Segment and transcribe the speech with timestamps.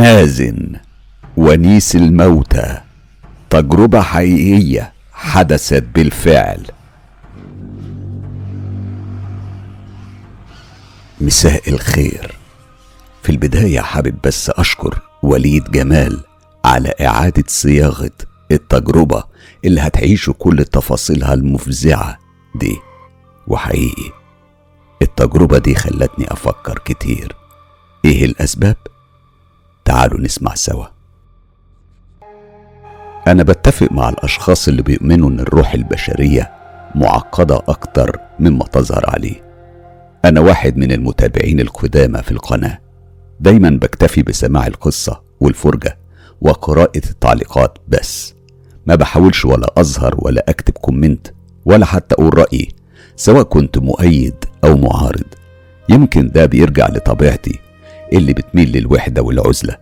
[0.00, 0.72] مازن
[1.36, 2.80] ونيس الموتى
[3.50, 6.66] تجربة حقيقية حدثت بالفعل.
[11.20, 12.34] مساء الخير.
[13.22, 16.20] في البداية حابب بس أشكر وليد جمال
[16.64, 18.10] على إعادة صياغة
[18.50, 19.24] التجربة
[19.64, 22.18] اللي هتعيشوا كل تفاصيلها المفزعة
[22.54, 22.76] دي.
[23.46, 24.12] وحقيقي
[25.02, 27.36] التجربة دي خلتني أفكر كتير.
[28.04, 28.76] إيه الأسباب؟
[29.86, 30.86] تعالوا نسمع سوا.
[33.26, 36.52] أنا بتفق مع الأشخاص اللي بيؤمنوا إن الروح البشرية
[36.94, 39.42] معقدة أكتر مما تظهر عليه.
[40.24, 42.78] أنا واحد من المتابعين القدامى في القناة.
[43.40, 45.98] دايما بكتفي بسماع القصة والفرجة
[46.40, 48.34] وقراءة التعليقات بس.
[48.86, 51.26] ما بحاولش ولا أظهر ولا أكتب كومنت
[51.64, 52.68] ولا حتى أقول رأيي
[53.16, 55.26] سواء كنت مؤيد أو معارض.
[55.88, 57.65] يمكن ده بيرجع لطبيعتي.
[58.12, 59.76] اللي بتميل للوحدة والعزلة.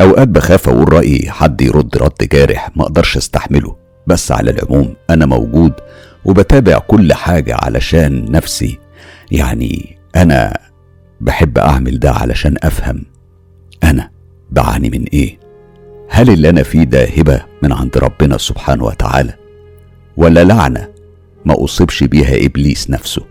[0.00, 3.76] أوقات بخاف أقول رأيي حد يرد رد جارح ما أقدرش أستحمله.
[4.06, 5.72] بس على العموم أنا موجود
[6.24, 8.78] وبتابع كل حاجة علشان نفسي.
[9.30, 10.58] يعني أنا
[11.20, 13.04] بحب أعمل ده علشان أفهم.
[13.84, 14.10] أنا
[14.50, 15.38] بعاني من إيه؟
[16.08, 19.34] هل اللي أنا فيه ده هبة من عند ربنا سبحانه وتعالى؟
[20.16, 20.88] ولا لعنة
[21.44, 23.22] ما أصيبش بيها إبليس نفسه؟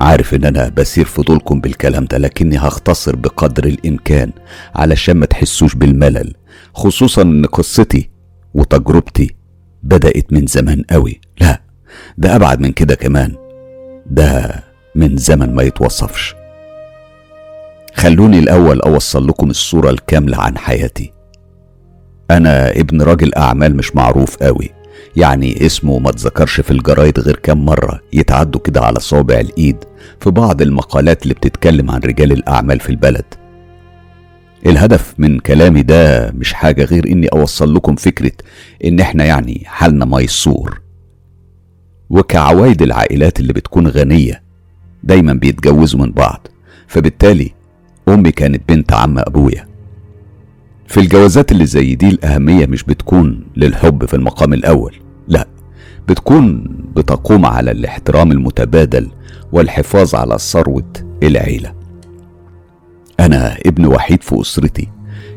[0.00, 4.30] عارف ان أنا بسير فضولكم بالكلام ده لكني هختصر بقدر الإمكان
[4.74, 6.34] علشان ما تحسوش بالملل
[6.74, 8.10] خصوصا إن قصتي
[8.54, 9.36] وتجربتي
[9.82, 11.20] بدأت من زمان قوي.
[11.40, 11.60] لا
[12.18, 13.34] ده أبعد من كده كمان.
[14.06, 14.62] ده
[14.94, 16.34] من زمن ما يتوصفش.
[17.94, 21.12] خلوني الأول أوصل لكم الصورة الكاملة عن حياتي.
[22.30, 24.70] أنا ابن راجل أعمال مش معروف قوي.
[25.16, 29.76] يعني اسمه ما اتذكرش في الجرايد غير كام مرة يتعدوا كده على صابع الإيد
[30.20, 33.24] في بعض المقالات اللي بتتكلم عن رجال الأعمال في البلد.
[34.66, 38.32] الهدف من كلامي ده مش حاجة غير إني أوصل لكم فكرة
[38.84, 40.80] إن إحنا يعني حالنا ميسور.
[42.10, 44.42] وكعوايد العائلات اللي بتكون غنية
[45.02, 46.46] دايما بيتجوزوا من بعض.
[46.88, 47.52] فبالتالي
[48.08, 49.66] أمي كانت بنت عم أبويا.
[50.86, 54.94] في الجوازات اللي زي دي الأهمية مش بتكون للحب في المقام الأول.
[55.28, 55.48] لا
[56.08, 56.64] بتكون
[56.96, 59.08] بتقوم على الاحترام المتبادل
[59.52, 60.92] والحفاظ على ثروة
[61.22, 61.72] العيلة.
[63.20, 64.88] أنا ابن وحيد في أسرتي.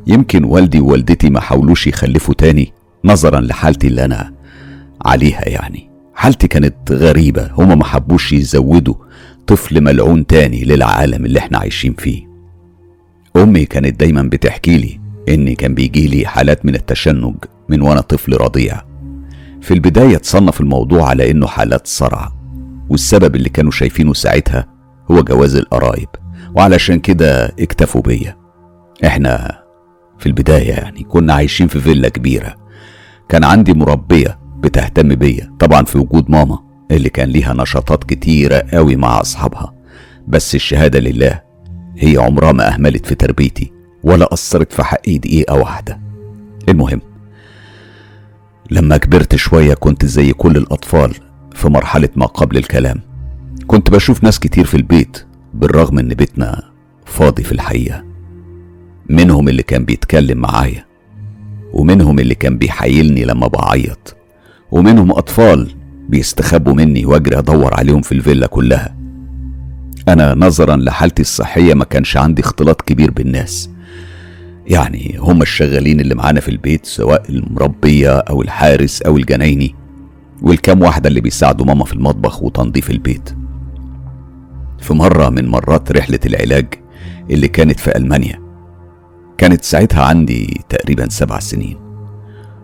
[0.07, 2.73] يمكن والدي ووالدتي ما حاولوش يخلفوا تاني
[3.05, 4.33] نظرا لحالتي اللي أنا
[5.05, 5.89] عليها يعني.
[6.15, 8.95] حالتي كانت غريبة هما ما حبوش يزودوا
[9.47, 12.29] طفل ملعون تاني للعالم اللي إحنا عايشين فيه.
[13.35, 14.99] أمي كانت دايما بتحكي لي
[15.29, 17.35] إن كان بيجي لي حالات من التشنج
[17.69, 18.88] من وأنا طفل رضيع.
[19.61, 22.31] في البداية تصنف الموضوع على إنه حالات صرع
[22.89, 24.67] والسبب اللي كانوا شايفينه ساعتها
[25.11, 26.09] هو جواز القرايب
[26.55, 28.37] وعلشان كده اكتفوا بيا.
[29.05, 29.63] إحنا
[30.19, 32.55] في البداية يعني كنا عايشين في فيلا كبيرة.
[33.29, 36.59] كان عندي مربية بتهتم بيا طبعا في وجود ماما
[36.91, 39.73] اللي كان ليها نشاطات كتيرة قوي مع أصحابها.
[40.27, 41.41] بس الشهادة لله
[41.97, 43.71] هي عمرها ما أهملت في تربيتي
[44.03, 45.99] ولا أثرت في حقي دقيقة واحدة.
[46.69, 47.01] المهم
[48.71, 51.13] لما كبرت شوية كنت زي كل الأطفال
[51.55, 53.01] في مرحلة ما قبل الكلام.
[53.67, 56.63] كنت بشوف ناس كتير في البيت بالرغم إن بيتنا
[57.05, 58.03] فاضي في الحقيقة.
[59.09, 60.85] منهم اللي كان بيتكلم معايا
[61.73, 64.15] ومنهم اللي كان بيحايلني لما بعيط
[64.71, 65.71] ومنهم أطفال
[66.09, 68.95] بيستخبوا مني وأجري أدور عليهم في الفيلا كلها.
[70.07, 73.69] أنا نظرا لحالتي الصحية ما كانش عندي اختلاط كبير بالناس.
[74.69, 79.75] يعني هم الشغالين اللي معانا في البيت سواء المربية أو الحارس أو الجنايني
[80.41, 83.29] والكام واحدة اللي بيساعدوا ماما في المطبخ وتنظيف البيت.
[84.79, 86.73] في مرة من مرات رحلة العلاج
[87.31, 88.39] اللي كانت في ألمانيا.
[89.37, 91.77] كانت ساعتها عندي تقريبا سبع سنين.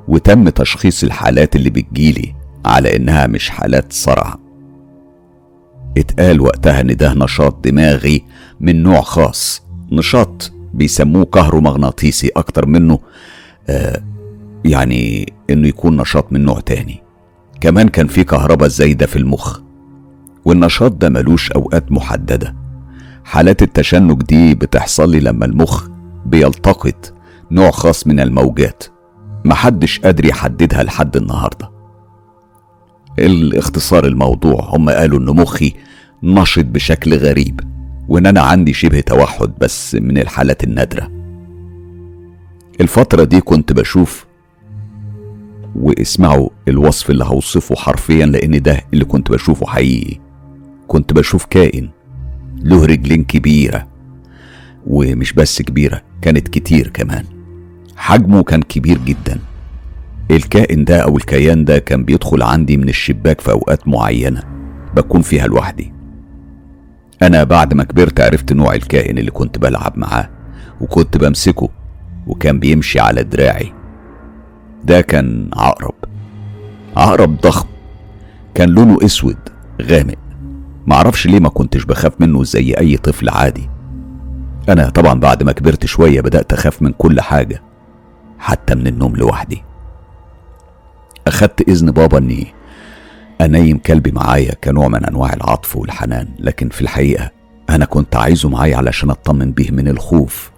[0.07, 2.35] وتم تشخيص الحالات اللي بتجيلي
[2.65, 4.35] على إنها مش حالات صرع.
[5.97, 8.23] اتقال وقتها إن ده نشاط دماغي
[8.59, 12.99] من نوع خاص نشاط بيسموه كهرومغناطيسي أكتر منه
[13.69, 14.03] آه
[14.65, 17.01] يعني إنه يكون نشاط من نوع تاني.
[17.61, 19.59] كمان كان في كهرباء زايدة في المخ
[20.45, 22.55] والنشاط ده ملوش أوقات محددة.
[23.25, 25.87] حالات التشنج دي بتحصل لي لما المخ
[26.25, 27.13] بيلتقط
[27.51, 28.83] نوع خاص من الموجات
[29.45, 31.71] محدش قادر يحددها لحد النهاردة.
[33.19, 35.73] الاختصار الموضوع هم قالوا إن مخي
[36.23, 37.74] نشط بشكل غريب.
[38.07, 41.11] وإن أنا عندي شبه توحد بس من الحالات النادرة.
[42.81, 44.25] الفترة دي كنت بشوف
[45.75, 50.19] واسمعوا الوصف اللي هوصفه حرفيا لأن ده اللي كنت بشوفه حقيقي.
[50.87, 51.89] كنت بشوف كائن
[52.61, 53.87] له رجلين كبيرة
[54.87, 57.25] ومش بس كبيرة كانت كتير كمان.
[57.95, 59.39] حجمه كان كبير جدا.
[60.31, 64.43] الكائن ده أو الكيان ده كان بيدخل عندي من الشباك في أوقات معينة
[64.95, 65.94] بكون فيها لوحدي.
[67.21, 70.29] أنا بعد ما كبرت عرفت نوع الكائن اللي كنت بلعب معاه
[70.81, 71.69] وكنت بمسكه
[72.27, 73.73] وكان بيمشي على دراعي.
[74.83, 75.93] ده كان عقرب.
[76.97, 77.67] عقرب ضخم.
[78.53, 79.37] كان لونه أسود
[79.81, 80.15] غامق.
[80.87, 83.69] معرفش ليه ما كنتش بخاف منه زي أي طفل عادي.
[84.69, 87.61] أنا طبعا بعد ما كبرت شوية بدأت أخاف من كل حاجة
[88.39, 89.63] حتى من النوم لوحدي.
[91.27, 92.53] أخدت إذن بابا إني
[93.41, 97.31] أنيم كلبي معايا كنوع من أنواع العطف والحنان لكن في الحقيقة
[97.69, 100.51] أنا كنت عايزه معايا علشان أطمن بيه من الخوف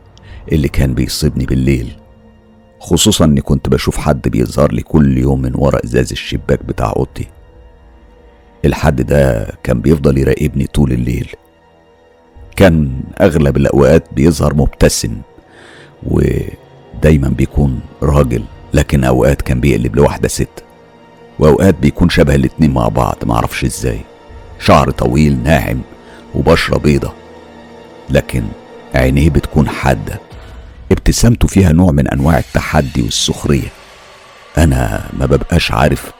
[0.52, 1.96] اللي كان بيصيبني بالليل.
[2.80, 7.28] خصوصا إني كنت بشوف حد بيظهر لي كل يوم من ورا إزاز الشباك بتاع أوضتي.
[8.66, 11.30] الحد ده كان بيفضل يراقبني طول الليل.
[12.56, 15.18] كان أغلب الأوقات بيظهر مبتسم
[16.04, 18.44] ودايما بيكون راجل
[18.74, 20.64] لكن أوقات كان بيقلب لواحدة ست.
[21.40, 24.00] وأوقات بيكون شبه الاتنين مع بعض معرفش إزاي.
[24.60, 25.82] شعر طويل ناعم
[26.36, 27.14] وبشرة بيضة.
[28.10, 28.44] لكن
[28.96, 30.20] عينيه بتكون حادة.
[30.92, 33.68] ابتسامته فيها نوع من أنواع التحدي والسخرية.
[34.58, 36.12] أنا ما ببقاش عارف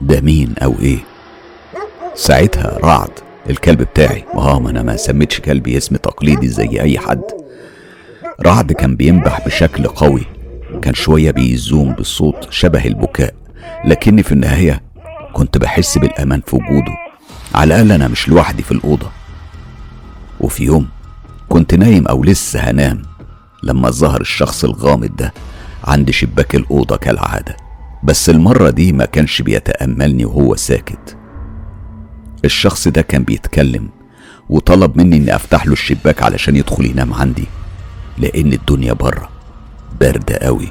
[0.00, 0.98] ده مين أو إيه.
[2.14, 3.10] ساعتها رعد
[3.50, 4.24] الكلب بتاعي.
[4.34, 7.22] ما أنا ما سميتش كلبي اسم تقليدي زي أي حد.
[8.46, 10.22] رعد كان بينبح بشكل قوي.
[10.82, 13.34] كان شوية بيزوم بصوت شبه البكاء.
[13.84, 14.82] لكني في النهاية
[15.32, 16.96] كنت بحس بالأمان في وجوده.
[17.54, 19.10] على الأقل أنا مش لوحدي في الأوضة.
[20.40, 20.88] وفي يوم
[21.48, 23.02] كنت نايم أو لسه هنام
[23.62, 25.32] لما ظهر الشخص الغامض ده
[25.84, 27.56] عند شباك الأوضة كالعادة.
[28.04, 31.16] بس المرة دي ما كانش بيتأملني وهو ساكت.
[32.44, 33.88] الشخص ده كان بيتكلم
[34.48, 37.44] وطلب مني إني أفتح له الشباك علشان يدخل ينام عندي
[38.18, 39.28] لأن الدنيا بره
[40.00, 40.68] باردة قوي.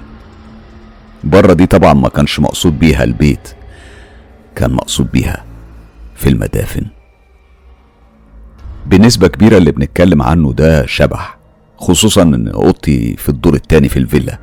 [1.26, 3.54] بره دي طبعا ما كانش مقصود بيها البيت.
[4.56, 5.46] كان مقصود بيها
[6.16, 6.86] في المدافن.
[8.86, 11.38] بنسبة كبيرة اللي بنتكلم عنه ده شبح
[11.78, 14.40] خصوصا إن أوضتي في الدور التاني في الفيلا.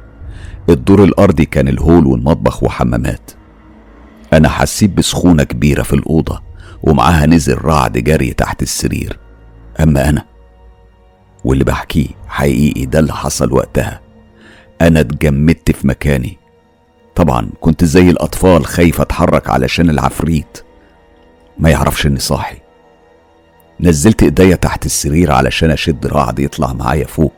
[0.68, 3.30] الدور الأرضي كان الهول والمطبخ وحمامات.
[4.32, 6.42] أنا حسيت بسخونة كبيرة في الأوضة
[6.82, 9.18] ومعاها نزل رعد جري تحت السرير.
[9.80, 10.24] أما أنا
[11.44, 14.00] واللي بحكيه حقيقي ده اللي حصل وقتها.
[14.80, 16.41] أنا اتجمدت في مكاني.
[17.14, 20.58] طبعا كنت زي الأطفال خايفة أتحرك علشان العفريت.
[21.58, 22.56] ما يعرفش إني صاحي.
[23.80, 27.32] نزلت إيديا تحت السرير علشان أشد رعد يطلع معايا فوق.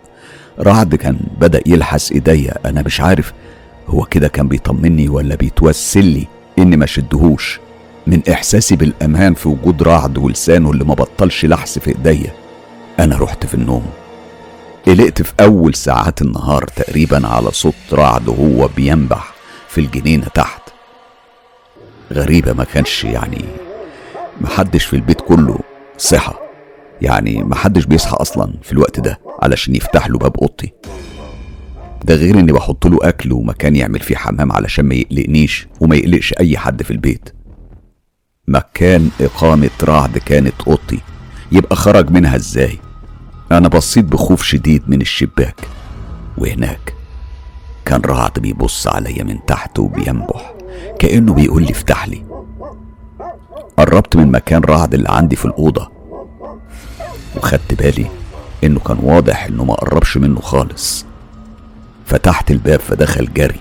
[0.61, 2.55] رعد كان بدأ يلحس إيديا.
[2.67, 3.33] أنا مش عارف
[3.89, 6.27] هو كده كان بيطمني ولا بيتوسل لي
[6.59, 7.61] إني ما شدهوش.
[8.07, 12.33] من إحساسي بالأمان في وجود رعد ولسانه اللي ما بطلش لحس في إيديا
[13.01, 13.87] أنا رحت في النوم.
[14.87, 19.34] قلقت في أول ساعات النهار تقريبا على صوت رعد وهو بينبح.
[19.75, 20.63] في الجنينة تحت.
[22.13, 23.45] غريبة ما كانش يعني
[24.41, 25.59] محدش في البيت كله
[25.99, 26.35] صحى
[27.03, 30.73] يعني محدش بيصحى أصلا في الوقت ده علشان يفتح له باب أوضتي.
[32.05, 36.35] ده غير إني بحط له أكل ومكان يعمل فيه حمام علشان ما يقلقنيش وما يقلقش
[36.41, 37.29] أي حد في البيت.
[38.49, 41.01] مكان إقامة رعد كانت أوضتي.
[41.53, 42.79] يبقى خرج منها إزاي؟
[43.53, 45.61] أنا بصيت بخوف شديد من الشباك.
[46.39, 46.95] وهناك
[47.85, 50.55] كان رعد بيبص عليا من تحت وبينبح
[50.99, 52.23] كأنه بيقول لي افتح لي.
[53.77, 55.91] قربت من مكان رعد اللي عندي في الأوضة.
[57.37, 58.07] وخدت بالي
[58.65, 61.07] إنه كان واضح إنه ما قربش منه خالص.
[62.07, 63.61] فتحت الباب فدخل جري.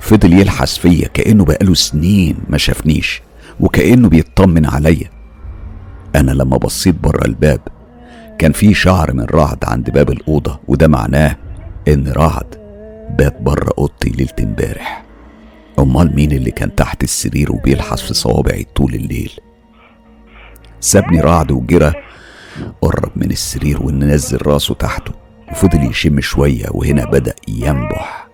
[0.00, 3.22] فضل يلحس فيا كأنه بقاله سنين ما شافنيش
[3.60, 5.10] وكأنه بيطمن عليا.
[6.16, 7.60] أنا لما بصيت بره الباب
[8.38, 11.36] كان في شعر من رعد عند باب الأوضة وده معناه
[11.88, 12.59] إن رعد
[13.16, 15.04] بات بره أوضتي ليلة امبارح.
[15.78, 19.32] أمال مين اللي كان تحت السرير وبيلحس في صوابعي طول الليل؟
[20.80, 21.92] سابني رعد وجرى
[22.80, 25.12] قرب من السرير ونزل راسه تحته
[25.52, 28.28] وفضل يشم شوية وهنا بدأ ينبح.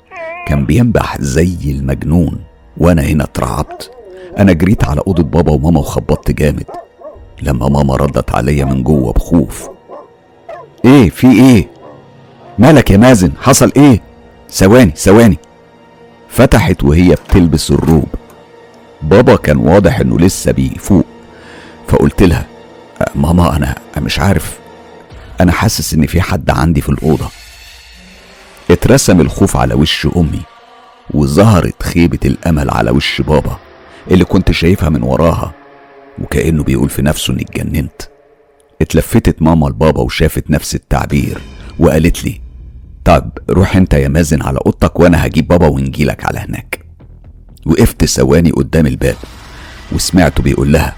[0.46, 2.40] كان بينبح زي المجنون
[2.78, 3.90] وأنا هنا اترعبت.
[4.38, 6.66] أنا جريت على أوضة بابا وماما وخبطت جامد.
[7.42, 9.68] لما ماما ردت عليا من جوه بخوف.
[10.84, 11.68] إيه في إيه؟
[12.58, 14.00] مالك يا مازن؟ حصل إيه؟
[14.50, 15.38] ثواني ثواني.
[16.28, 18.08] فتحت وهي بتلبس الروب.
[19.02, 21.04] بابا كان واضح إنه لسه بيفوق.
[21.88, 22.46] فقلت لها
[23.14, 24.58] ماما أنا مش عارف.
[25.40, 27.28] أنا حاسس إن في حد عندي في الأوضة.
[28.70, 30.42] اترسم الخوف على وش أمي
[31.10, 33.58] وظهرت خيبة الأمل على وش بابا
[34.10, 35.52] اللي كنت شايفها من وراها
[36.22, 38.02] وكأنه بيقول في نفسه إني اتجننت.
[38.82, 41.40] اتلفتت ماما لبابا وشافت نفس التعبير
[41.78, 42.40] وقالت لي
[43.06, 46.84] طب روح انت يا مازن على اوضتك وأنا هجيب بابا ونجيلك على هناك.
[47.66, 49.16] وقفت ثواني قدام الباب
[49.92, 50.94] وسمعته بيقول لها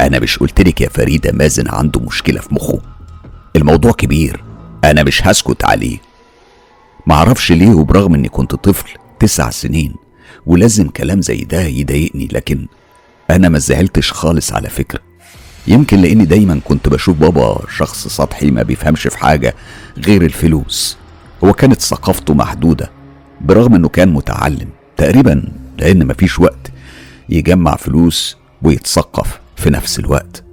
[0.00, 2.80] أنا مش قلتلك يا فريدة مازن عنده مشكلة في مخه.
[3.56, 4.44] الموضوع كبير
[4.84, 5.98] أنا مش هسكت عليه.
[7.06, 8.88] معرفش ليه وبرغم إني كنت طفل
[9.20, 9.94] تسع سنين
[10.46, 12.66] ولازم كلام زي ده يضايقني لكن
[13.30, 15.00] أنا ما زعلتش خالص على فكرة.
[15.66, 19.54] يمكن لأني دايما كنت بشوف بابا شخص سطحي ما بيفهمش في حاجة
[19.98, 20.96] غير الفلوس.
[21.44, 22.90] هو كانت ثقافته محدودة
[23.40, 24.68] برغم إنه كان متعلم.
[24.96, 25.42] تقريبا
[25.78, 26.72] لأن مفيش وقت
[27.28, 30.44] يجمع فلوس ويتثقف في نفس الوقت.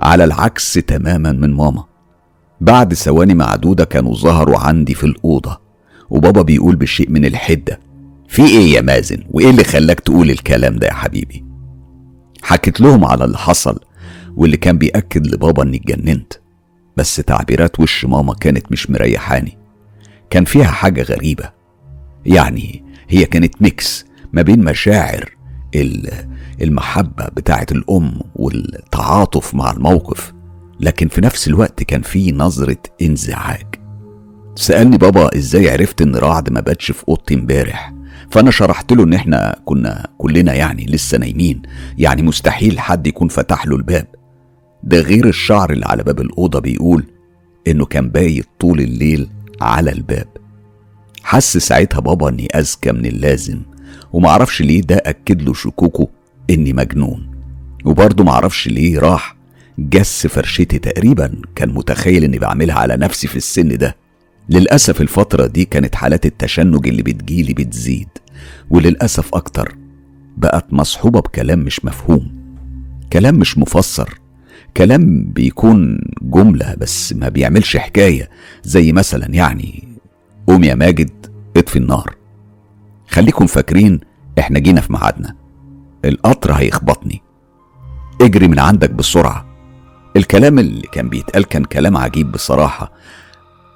[0.00, 1.84] على العكس تماما من ماما.
[2.60, 5.60] بعد ثواني معدودة كانوا ظهروا عندي في الأوضة
[6.10, 7.80] وبابا بيقول بشيء من الحدة.
[8.28, 11.44] في إيه يا مازن؟ وإيه اللي خلاك تقول الكلام ده يا حبيبي؟
[12.42, 13.78] حكيت لهم على اللي حصل
[14.36, 16.32] واللي كان بيأكد لبابا إني اتجننت.
[16.96, 19.63] بس تعبيرات وش ماما كانت مش مريحاني.
[20.34, 21.50] كان فيها حاجة غريبة.
[22.26, 25.36] يعني هي كانت ميكس ما بين مشاعر
[26.62, 30.32] المحبة بتاعة الأم والتعاطف مع الموقف
[30.80, 33.66] لكن في نفس الوقت كان في نظرة انزعاج.
[34.54, 37.94] سألني بابا إزاي عرفت إن رعد ما باتش في أوضتي امبارح؟
[38.30, 41.62] فأنا شرحت له إن إحنا كنا كلنا يعني لسه نايمين
[41.98, 44.06] يعني مستحيل حد يكون فتح له الباب.
[44.82, 47.04] ده غير الشعر اللي على باب الأوضة بيقول
[47.66, 49.28] إنه كان بايت طول الليل
[49.60, 50.28] على الباب.
[51.22, 53.60] حس ساعتها بابا إني أذكى من اللازم
[54.12, 56.08] ومعرفش ليه ده أكد له شكوكه
[56.50, 57.30] إني مجنون.
[57.84, 59.36] وبرضه معرفش ليه راح
[59.78, 63.96] جس فرشتي تقريبا كان متخيل إني بعملها على نفسي في السن ده.
[64.48, 68.08] للأسف الفترة دي كانت حالات التشنج اللي بتجيلي بتزيد
[68.70, 69.74] وللأسف أكتر
[70.36, 72.44] بقت مصحوبة بكلام مش مفهوم
[73.12, 74.18] كلام مش مفسر.
[74.76, 78.30] كلام بيكون جملة بس ما بيعملش حكاية
[78.62, 79.88] زي مثلا يعني
[80.46, 81.26] قوم يا ماجد
[81.56, 82.14] اطفي النار.
[83.08, 84.00] خليكم فاكرين
[84.38, 85.36] إحنا جينا في ميعادنا.
[86.04, 87.22] القطر هيخبطني.
[88.20, 89.46] اجري من عندك بسرعة.
[90.16, 92.92] الكلام اللي كان بيتقال كان كلام عجيب بصراحة.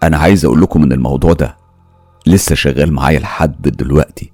[0.03, 1.57] أنا عايز أقول لكم إن الموضوع ده
[2.27, 4.33] لسه شغال معايا لحد دلوقتي.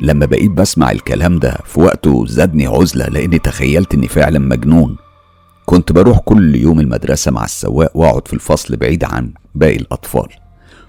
[0.00, 4.96] لما بقيت بسمع الكلام ده في وقته زادني عزلة لأني تخيلت إني فعلا مجنون.
[5.68, 10.28] كنت بروح كل يوم المدرسة مع السواق وأقعد في الفصل بعيد عن باقي الأطفال.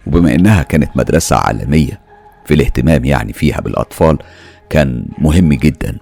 [0.07, 2.01] وبما إنها كانت مدرسة عالمية
[2.45, 4.17] في الاهتمام يعني فيها بالأطفال
[4.69, 5.97] كان مهم جدا.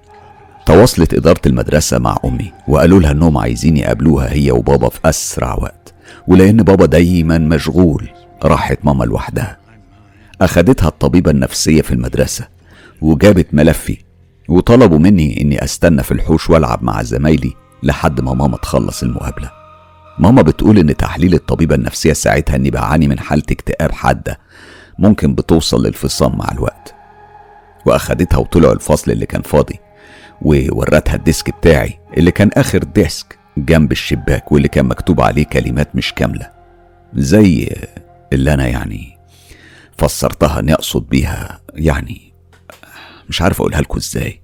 [0.65, 5.93] تواصلت إدارة المدرسة مع أمي وقالوا لها إنهم عايزين يقابلوها هي وبابا في أسرع وقت.
[6.27, 8.09] ولأن بابا دايما مشغول
[8.43, 9.57] راحت ماما لوحدها.
[10.41, 12.47] أخدتها الطبيبة النفسية في المدرسة
[13.01, 13.97] وجابت ملفي
[14.49, 17.53] وطلبوا مني إني أستنى في الحوش وألعب مع زمايلي
[17.83, 19.51] لحد ما ماما تخلص المقابلة.
[20.19, 24.39] ماما بتقول إن تحليل الطبيبة النفسية ساعتها إني بعاني من حالة اكتئاب حادة
[24.99, 26.95] ممكن بتوصل للفصام مع الوقت.
[27.85, 29.79] وأخدتها وطلعوا الفصل اللي كان فاضي
[30.41, 35.95] وورتها ال desk بتاعي اللي كان آخر desk جنب الشباك واللي كان مكتوب عليه كلمات
[35.95, 36.51] مش كاملة.
[37.13, 37.75] زي
[38.33, 39.17] اللي أنا يعني
[39.97, 42.33] فسرتها إني أقصد بيها يعني
[43.29, 44.41] مش عارف أقولها لكم إزاي.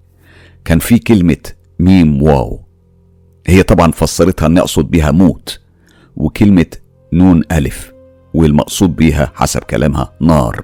[0.65, 1.37] كان في كلمة
[1.79, 2.65] ميم واو.
[3.47, 5.59] هي طبعا فسرتها اني أقصد بيها موت
[6.15, 6.65] وكلمة
[7.13, 7.91] نون ألف
[8.33, 10.61] والمقصود بيها حسب كلامها نار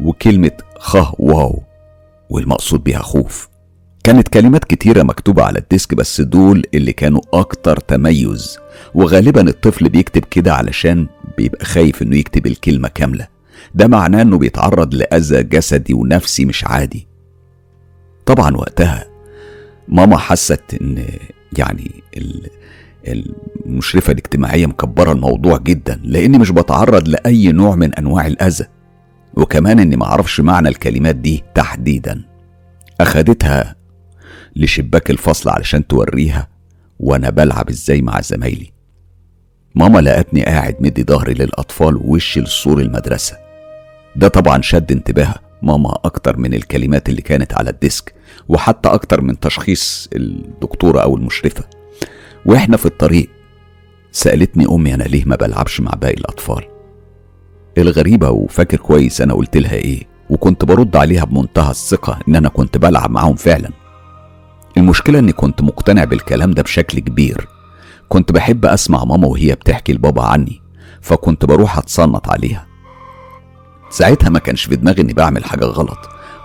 [0.00, 1.62] وكلمة خ واو
[2.30, 3.48] والمقصود بيها خوف.
[4.04, 8.58] كانت كلمات كتيرة مكتوبة على ال desk بس دول اللي كانوا أكتر تميز
[8.94, 11.06] وغالبا الطفل بيكتب كده علشان
[11.38, 13.28] بيبقى خايف إنه يكتب الكلمة كاملة.
[13.74, 17.06] ده معناه إنه بيتعرض لأذى جسدي ونفسي مش عادي.
[18.26, 19.06] طبعا وقتها
[19.88, 21.04] ماما حست إن
[21.58, 22.02] يعني
[23.66, 28.64] المشرفة الاجتماعية مكبرة الموضوع جدا لأني مش بتعرض لأي نوع من أنواع الأذى.
[29.34, 32.24] وكمان إني معرفش معنى الكلمات دي تحديدا.
[33.00, 33.76] أخدتها
[34.56, 36.48] لشباك الفصل علشان توريها
[37.00, 38.72] وأنا بلعب إزاي مع زمايلي.
[39.74, 43.36] ماما لقتني قاعد مدي ظهري للأطفال ووشي لسور المدرسة.
[44.16, 45.40] ده طبعا شد انتباهها.
[45.62, 48.14] ماما أكتر من الكلمات اللي كانت على الديسك
[48.48, 51.64] وحتى أكتر من تشخيص الدكتورة أو المشرفة.
[52.46, 53.30] وإحنا في الطريق
[54.12, 56.64] سألتني أمي أنا ليه ما بلعبش مع باقي الأطفال.
[57.78, 62.78] الغريبة وفاكر كويس أنا قلت لها إيه وكنت برد عليها بمنتهى الثقة إن أنا كنت
[62.78, 63.70] بلعب معاهم فعلا.
[64.76, 67.48] المشكلة إني كنت مقتنع بالكلام ده بشكل كبير.
[68.08, 70.62] كنت بحب أسمع ماما وهي بتحكي لبابا عني
[71.00, 72.65] فكنت بروح أتصنت عليها.
[73.96, 75.98] ساعتها ما كانش في دماغي إني بعمل حاجة غلط.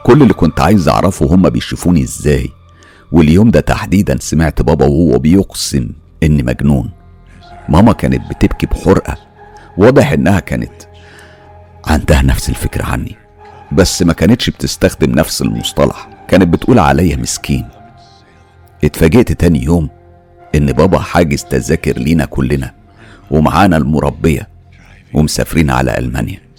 [0.04, 2.50] كل اللي كنت عايز أعرفه هما بيشوفوني إزاي.
[3.12, 5.90] واليوم ده تحديدا سمعت بابا وهو بيقسم
[6.24, 6.90] إني مجنون.
[7.70, 9.18] ماما كانت بتبكي بحرقة.
[9.78, 10.72] واضح إنها كانت
[11.88, 13.16] عندها نفس الفكرة عني.
[13.72, 16.10] بس ما كانتش بتستخدم نفس المصطلح.
[16.28, 17.68] كانت بتقول عليا مسكين.
[18.84, 19.90] اتفاجئت تاني يوم
[20.56, 22.72] إن بابا حاجز تذاكر لينا كلنا.
[23.32, 24.48] ومعانا المربية.
[25.14, 26.51] ومسافرين على ألمانيا.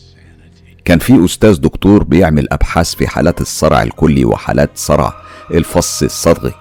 [0.84, 5.12] كان في أستاذ دكتور بيعمل أبحاث في حالات الصرع الكلي وحالات صرع
[5.50, 6.52] الفص الصدغي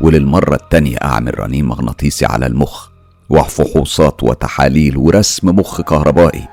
[0.00, 2.88] وللمرة التانية أعمل رنين مغناطيسي على المخ
[3.30, 6.48] وفحوصات وتحاليل ورسم مخ كهربائي.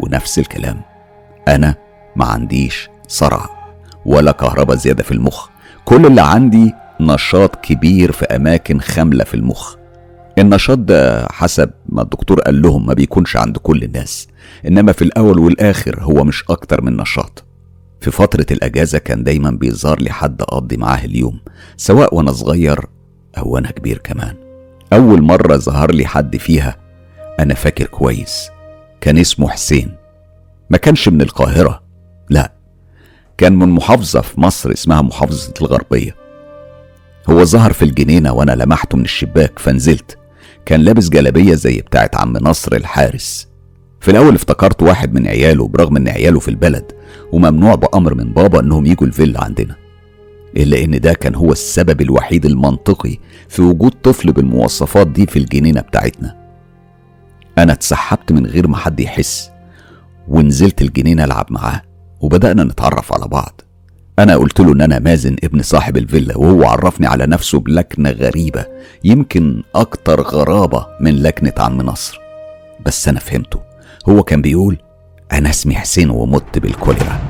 [0.00, 0.80] ونفس الكلام
[1.48, 1.74] أنا
[2.16, 3.46] ما عنديش صرع
[4.06, 5.48] ولا كهرباء زيادة في المخ.
[5.84, 9.74] كل اللي عندي نشاط كبير في أماكن خاملة في المخ.
[10.38, 14.28] النشاط ده حسب ما الدكتور قال لهم ما بيكونش عند كل الناس.
[14.66, 17.44] إنما في الأول والآخر هو مش أكتر من نشاط.
[18.00, 21.40] في فترة الأجازة كان دايما بيظهر لي حد أقضي معاه اليوم
[21.76, 22.80] سواء وأنا صغير
[23.38, 24.34] أو وأنا كبير كمان.
[24.92, 26.76] أول مرة ظهر لي حد فيها
[27.40, 28.50] أنا فاكر كويس
[29.00, 29.96] كان اسمه حسين.
[30.70, 31.82] ما كانش من القاهرة
[32.30, 32.52] لا
[33.38, 36.16] كان من محافظة في مصر اسمها محافظة الغربية.
[37.30, 40.18] هو ظهر في الجنينة وأنا لمحته من الشباك فنزلت.
[40.66, 43.49] كان لابس جلابية زي بتاعت عم نصر الحارس.
[44.00, 46.92] في الأول افتكرت واحد من عياله برغم إن عياله في البلد
[47.32, 49.76] وممنوع بأمر من بابا إنهم يجوا الفيلا عندنا
[50.56, 53.16] إلا إن ده كان هو السبب الوحيد المنطقي
[53.48, 56.36] في وجود طفل بالمواصفات دي في الجنينة بتاعتنا.
[57.58, 59.50] أنا اتسحبت من غير ما حد يحس
[60.28, 61.82] ونزلت الجنينة ألعب معاه
[62.20, 63.60] وبدأنا نتعرف على بعض.
[64.18, 68.66] أنا قلت له إن أنا مازن ابن صاحب الفيلا وهو عرفني على نفسه بلكنة غريبة
[69.04, 72.20] يمكن أكتر غرابة من لكنة عم نصر.
[72.86, 73.69] بس أنا فهمته.
[74.08, 74.78] هو كان بيقول
[75.32, 77.20] أنا اسمي حسين ومت بالكوليرا.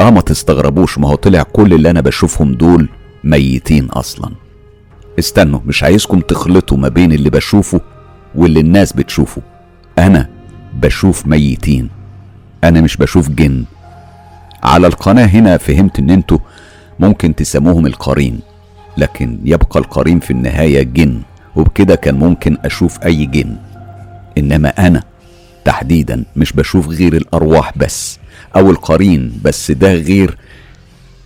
[0.00, 2.88] آه ما تستغربوش ما هو طلع كل اللي أنا بشوفهم دول
[3.24, 4.30] ميتين أصلا.
[5.18, 7.80] استنوا مش عايزكم تخلطوا ما بين اللي بشوفه
[8.34, 9.42] واللي الناس بتشوفه.
[9.98, 10.28] أنا
[10.74, 11.88] بشوف ميتين.
[12.64, 13.64] أنا مش بشوف جن.
[14.62, 16.38] على القناة هنا فهمت إن أنتوا
[17.00, 18.40] ممكن تسموهم القرين
[18.96, 21.20] لكن يبقى القرين في النهاية جن
[21.56, 23.56] وبكده كان ممكن أشوف أي جن.
[24.38, 25.02] إنما أنا
[25.64, 28.18] تحديدا مش بشوف غير الأرواح بس
[28.56, 30.36] أو القرين بس ده غير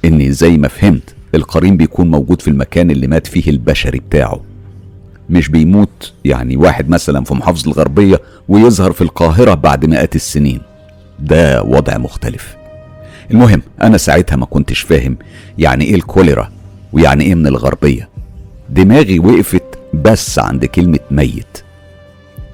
[0.05, 4.40] إني زي ما فهمت القرين بيكون موجود في المكان اللي مات فيه البشري بتاعه.
[5.31, 10.61] مش بيموت يعني واحد مثلا في محافظة الغربية ويظهر في القاهرة بعد مئات السنين.
[11.20, 12.57] ده وضع مختلف.
[13.31, 15.18] المهم أنا ساعتها ما كنتش فاهم
[15.59, 16.51] يعني إيه الكوليرا
[16.92, 18.09] ويعني إيه من الغربية.
[18.70, 21.59] دماغي وقفت بس عند كلمة ميت.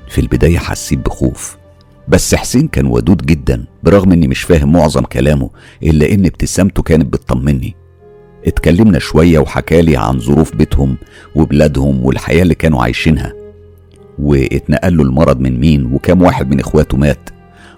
[0.08, 1.56] في البداية حسيت بخوف.
[2.08, 5.50] بس حسين كان ودود جدا برغم إني مش فاهم معظم كلامه
[5.82, 7.76] إلا إن ابتسامته كانت بتطمني.
[8.46, 10.96] اتكلمنا شوية وحكالي عن ظروف بيتهم
[11.34, 13.32] وبلادهم والحياة اللي كانوا عايشينها.
[14.18, 17.30] واتنقل له المرض من مين وكام واحد من إخواته مات.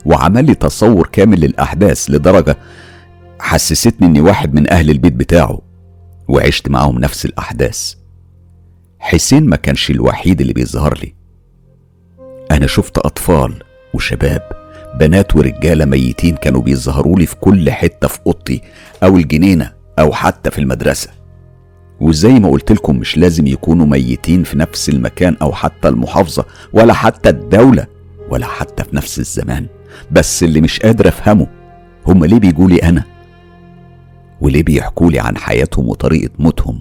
[0.05, 2.57] وعمل لي تصور كامل للأحداث لدرجة
[3.39, 5.63] حسستني إني واحد من أهل البيت بتاعه.
[6.29, 7.95] وعشت معاهم نفس الأحداث.
[8.99, 11.15] حسين ما كانش الوحيد اللي بيظهر لي.
[12.51, 13.63] أنا شفت أطفال.
[13.95, 14.43] وشباب
[15.01, 18.63] بنات ورجالة ميتين كانوا بيظهروا لي في كل حتة في أوضتي
[19.03, 21.11] أو الجنينة أو حتى في المدرسة.
[22.01, 26.93] وزي ما قلت لكم مش لازم يكونوا ميتين في نفس المكان أو حتى المحافظة ولا
[26.93, 27.87] حتى الدولة
[28.31, 29.67] ولا حتى في نفس الزمان.
[30.11, 31.47] بس اللي مش قادر أفهمه
[32.07, 33.05] هم ليه بيجولي أنا؟
[34.41, 36.81] وليه بيحكولي عن حياتهم وطريقة موتهم؟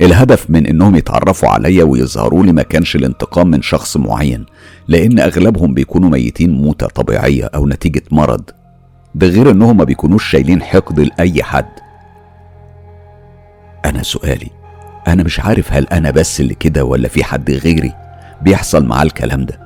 [0.00, 4.46] الهدف من إنهم يتعرفوا عليا ويظهروا لي ما كانش الانتقام من شخص معين
[4.88, 8.50] لأن أغلبهم بيكونوا ميتين موتة طبيعية أو نتيجة مرض
[9.14, 11.66] ده غير انهم ما بيكونوش شايلين حقد لأي حد.
[13.84, 14.50] أنا سؤالي
[15.08, 17.92] أنا مش عارف هل أنا بس اللي كده ولا في حد غيري
[18.42, 19.60] بيحصل معاه الكلام ده.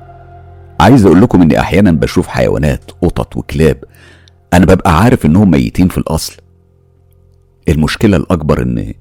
[0.79, 3.83] عايز أقول لكم إني أحيانا بشوف حيوانات قطط وكلاب
[4.53, 6.35] أنا ببقى عارف إنهم ميتين في الأصل.
[7.69, 8.93] المشكلة الأكبر إن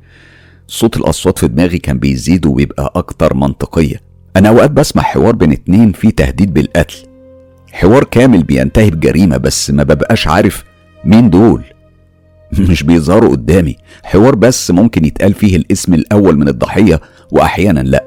[0.69, 4.01] صوت الأصوات في دماغي كان بيزيد وبيبقى أكتر منطقية.
[4.37, 6.97] أنا أوقات بسمع حوار بين اتنين فيه تهديد بالقتل.
[7.73, 10.65] حوار كامل بينتهي بجريمة بس ما ببقاش عارف
[11.05, 11.65] مين دول.
[12.71, 13.77] مش بيظهروا قدامي.
[14.03, 17.01] حوار بس ممكن يتقال فيه الاسم الأول من الضحية
[17.33, 18.05] وأحيانا لأ.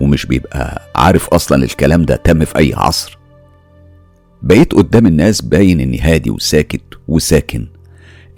[0.00, 3.18] ومش بيبقى عارف أصلا الكلام ده تم في أي عصر.
[4.42, 7.66] بقيت قدام الناس باين إني هادي وساكت وساكن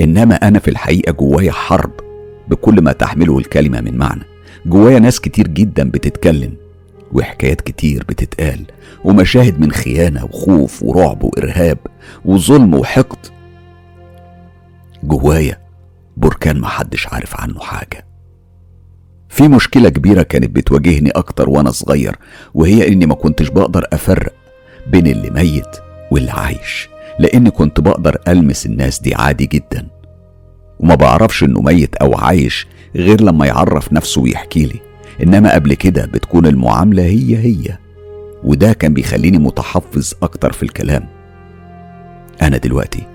[0.01, 2.06] إنما أنا في الحقيقة جوايا حرب.
[2.49, 4.23] بكل ما تحمله الكلمة من معنى.
[4.67, 6.55] جوايا ناس كتير جدا بتتكلم
[7.13, 8.65] وحكايات كتير بتتقال
[9.05, 11.79] ومشاهد من خيانة وخوف ورعب وإرهاب
[12.25, 13.19] وظلم وحقد.
[15.05, 15.59] جوايا
[16.17, 18.07] بركان محدش عارف عنه حاجة.
[19.29, 22.17] في مشكلة كبيرة كانت بتواجهني أكتر وأنا صغير
[22.55, 24.33] وهي إني ما كنتش بقدر أفرق
[24.87, 25.77] بين اللي ميت
[26.11, 29.87] واللي عايش لأني كنت بقدر ألمس الناس دي عادي جدا.
[30.81, 34.81] وما بعرفش إنه ميت أو عايش غير لما يعرف نفسه ويحكي لي.
[35.23, 37.79] إنما قبل كده بتكون المعاملة هي هي
[38.45, 41.09] وده كان بيخليني متحفظ أكتر في الكلام.
[42.43, 43.07] أنا دلوقتي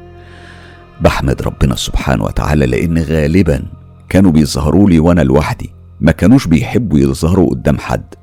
[1.01, 3.63] بحمد ربنا سبحانه وتعالى لأن غالبا
[4.09, 5.69] كانوا بيظهروا لي وأنا لوحدي
[6.01, 8.15] ما كانوش بيحبوا يظهروا قدام حد.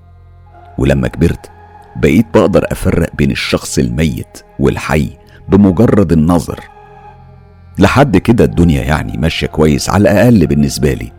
[0.79, 1.51] ولما كبرت
[1.97, 5.11] بقيت بقدر أفرق بين الشخص الميت والحي
[5.49, 6.61] بمجرد النظر.
[7.79, 11.13] لحد كده الدنيا يعني ماشية كويس على الأقل بالنسبة لي.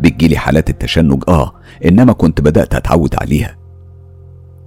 [0.00, 1.52] بتجيلي حالات التشنج آه
[1.84, 3.56] إنما كنت بدأت أتعود عليها.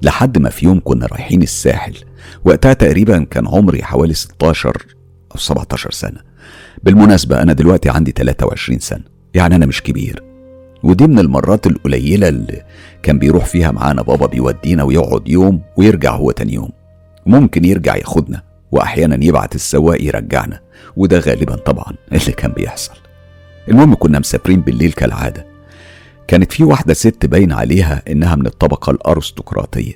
[0.01, 1.95] لحد ما في يوم كنا رايحين الساحل
[2.45, 4.85] وقتها تقريبا كان عمري حوالي 16
[5.31, 6.19] أو 17 سنة.
[6.83, 10.23] بالمناسبة أنا دلوقتي عندي 23 سنة يعني أنا مش كبير.
[10.83, 12.61] ودي من المرات القليلة اللي
[13.03, 16.69] كان بيروح فيها معانا بابا بيودينا ويقعد يوم ويرجع هو تاني يوم.
[17.25, 20.59] ممكن يرجع ياخدنا وأحيانا يبعت السواق يرجعنا.
[20.95, 22.93] وده غالبا طبعا اللي كان بيحصل.
[23.69, 25.45] المهم كنا مسافرين بالليل كالعادة.
[26.27, 29.93] كانت في واحدة ست باين عليها إنها من الطبقة الأرستقراطية.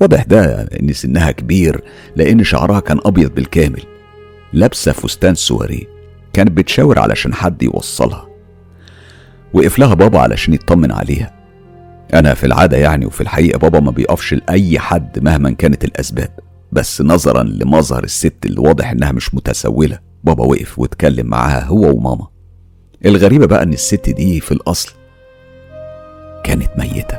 [0.00, 1.84] واضح ده إن سنها كبير
[2.16, 3.82] لأن شعرها كان أبيض بالكامل.
[4.52, 5.86] لابسة فستان سواري
[6.32, 8.28] كانت بتشاور علشان حد يوصلها.
[9.52, 11.34] وقف لها بابا علشان يطمن عليها.
[12.14, 16.30] أنا في العادة يعني وفي الحقيقة بابا ما بيقفش لأي حد مهما كانت الأسباب.
[16.72, 20.07] بس نظرا لمظهر الست اللي واضح إنها مش متسولة.
[20.24, 22.26] بابا وقف واتكلم معاها هو وماما.
[23.06, 24.92] الغريبة بقى إن الست دي في الأصل
[26.44, 27.18] كانت ميتة.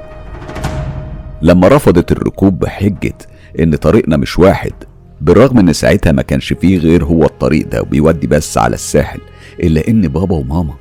[1.41, 3.17] لما رفضت الركوب بحجة
[3.59, 4.73] إن طريقنا مش واحد
[5.21, 9.19] بالرغم إن ساعتها ما كانش فيه غير هو الطريق ده وبيودي بس على الساحل
[9.59, 10.73] إلا إن بابا وماما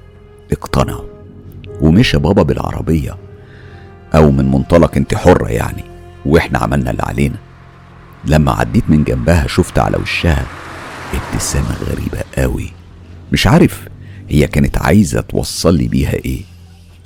[0.52, 1.04] اقتنعوا.
[1.80, 3.16] ومشى بابا بالعربية
[4.14, 5.84] أو من منطلق أنت حرة يعني
[6.26, 7.36] وإحنا عملنا اللي علينا.
[8.24, 10.46] لما عديت من جنبها شفت على وشها
[11.14, 12.70] ابتسامة غريبة قوي.
[13.32, 13.88] مش عارف
[14.28, 16.40] هي كانت عايزة توصل لي بيها إيه.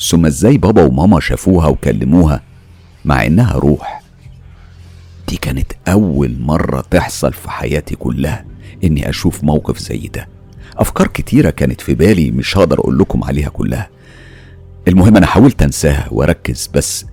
[0.01, 2.43] ثم إزاي بابا وماما شافوها وكلموها
[3.05, 4.03] مع إنها روح.
[5.29, 8.45] دي كانت أول مرة تحصل في حياتي كلها
[8.85, 10.29] إني أشوف موقف زي ده.
[10.77, 13.89] أفكار كتيرة كانت في بالي مش هقدر أقول لكم عليها كلها.
[14.89, 17.07] المهم أنا حاولت أنساها وأركز بس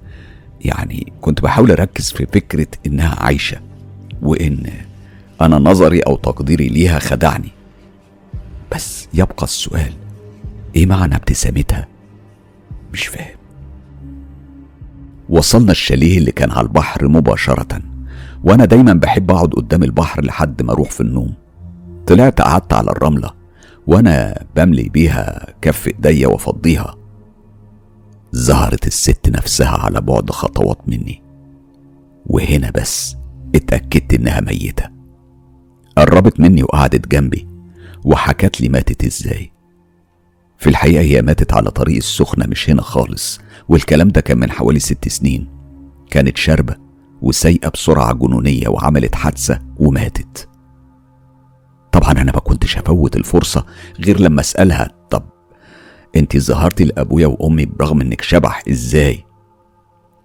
[0.62, 3.58] يعني كنت بحاول أركز في فكرة إنها عايشة
[4.22, 4.72] وإن
[5.42, 7.52] أنا نظري أو تقديري ليها خدعني.
[8.76, 9.94] بس يبقى السؤال
[10.76, 11.88] إيه معنى ابتسامتها؟
[12.94, 13.38] مش فاهم.
[15.30, 17.82] وصلنا الشاليه اللي كان على البحر مباشرة
[18.44, 21.34] وأنا دايما بحب أقعد قدام البحر لحد ما أروح في النوم.
[22.08, 23.30] طلعت قعدت على الرملة
[23.88, 26.96] وأنا بملي بيها كف إيديا وأفضيها.
[28.36, 31.22] ظهرت الست نفسها على بعد خطوات مني.
[32.26, 33.16] وهنا بس
[33.56, 34.99] اتأكدت إنها ميتة.
[35.98, 37.48] قربت مني وقعدت جنبي
[38.06, 39.52] وحكت لي ماتت إزاي.
[40.58, 44.80] في الحقيقة هي ماتت على طريق السخنة مش هنا خالص والكلام ده كان من حوالي
[44.80, 45.48] ست سنين.
[46.12, 46.76] كانت شاربة
[47.22, 50.50] وسايقة بسرعة جنونية وعملت حادثة وماتت.
[51.92, 53.66] طبعا أنا ما كنتش هفوت الفرصة
[54.00, 55.24] غير لما أسألها طب
[56.16, 59.26] أنت ظهرتي لأبويا وأمي برغم إنك شبح إزاي؟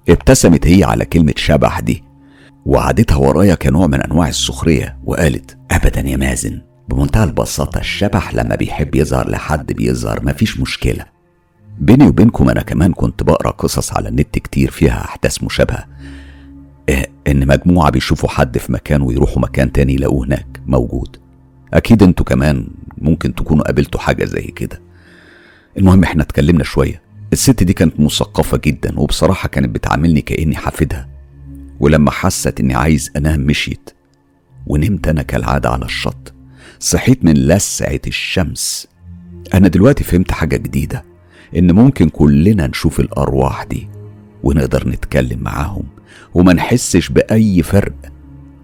[0.08, 2.04] ابتسمت هي على كلمة شبح دي.
[2.66, 8.94] وعادتها ورايا كنوع من أنواع السخرية وقالت أبدا يا مازن بمنتهى البساطة الشبح لما بيحب
[8.94, 11.04] يظهر لحد بيظهر مفيش مشكلة.
[11.78, 15.84] بيني وبينكم أنا كمان كنت بقرأ قصص على النت كتير فيها أحداث مشابهة.
[16.88, 21.16] إيه إن مجموعة بيشوفوا حد في مكان ويروحوا مكان تاني يلاقوه هناك موجود.
[21.74, 22.66] أكيد أنتوا كمان
[22.98, 24.80] ممكن تكونوا قابلتوا حاجة زي كده.
[25.78, 27.02] المهم إحنا اتكلمنا شوية.
[27.32, 31.13] الست دي كانت مثقفة جدا وبصراحة كانت بتعاملني كأني حافدها.
[31.80, 33.90] ولما حست إني عايز أنام مشيت
[34.66, 36.34] ونمت أنا كالعادة على الشط.
[36.78, 38.86] صحيت من لسعة الشمس.
[39.54, 41.04] أنا دلوقتي فهمت حاجة جديدة
[41.56, 43.88] إن ممكن كلنا نشوف الأرواح دي
[44.42, 45.82] ونقدر نتكلم معاهم
[46.34, 47.94] وما نحسش بأي فرق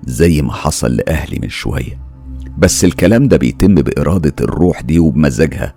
[0.04, 2.00] زي ما حصل لأهلي من شوية.
[2.58, 5.74] بس الكلام ده بيتم بإرادة الروح دي وبمزاجها.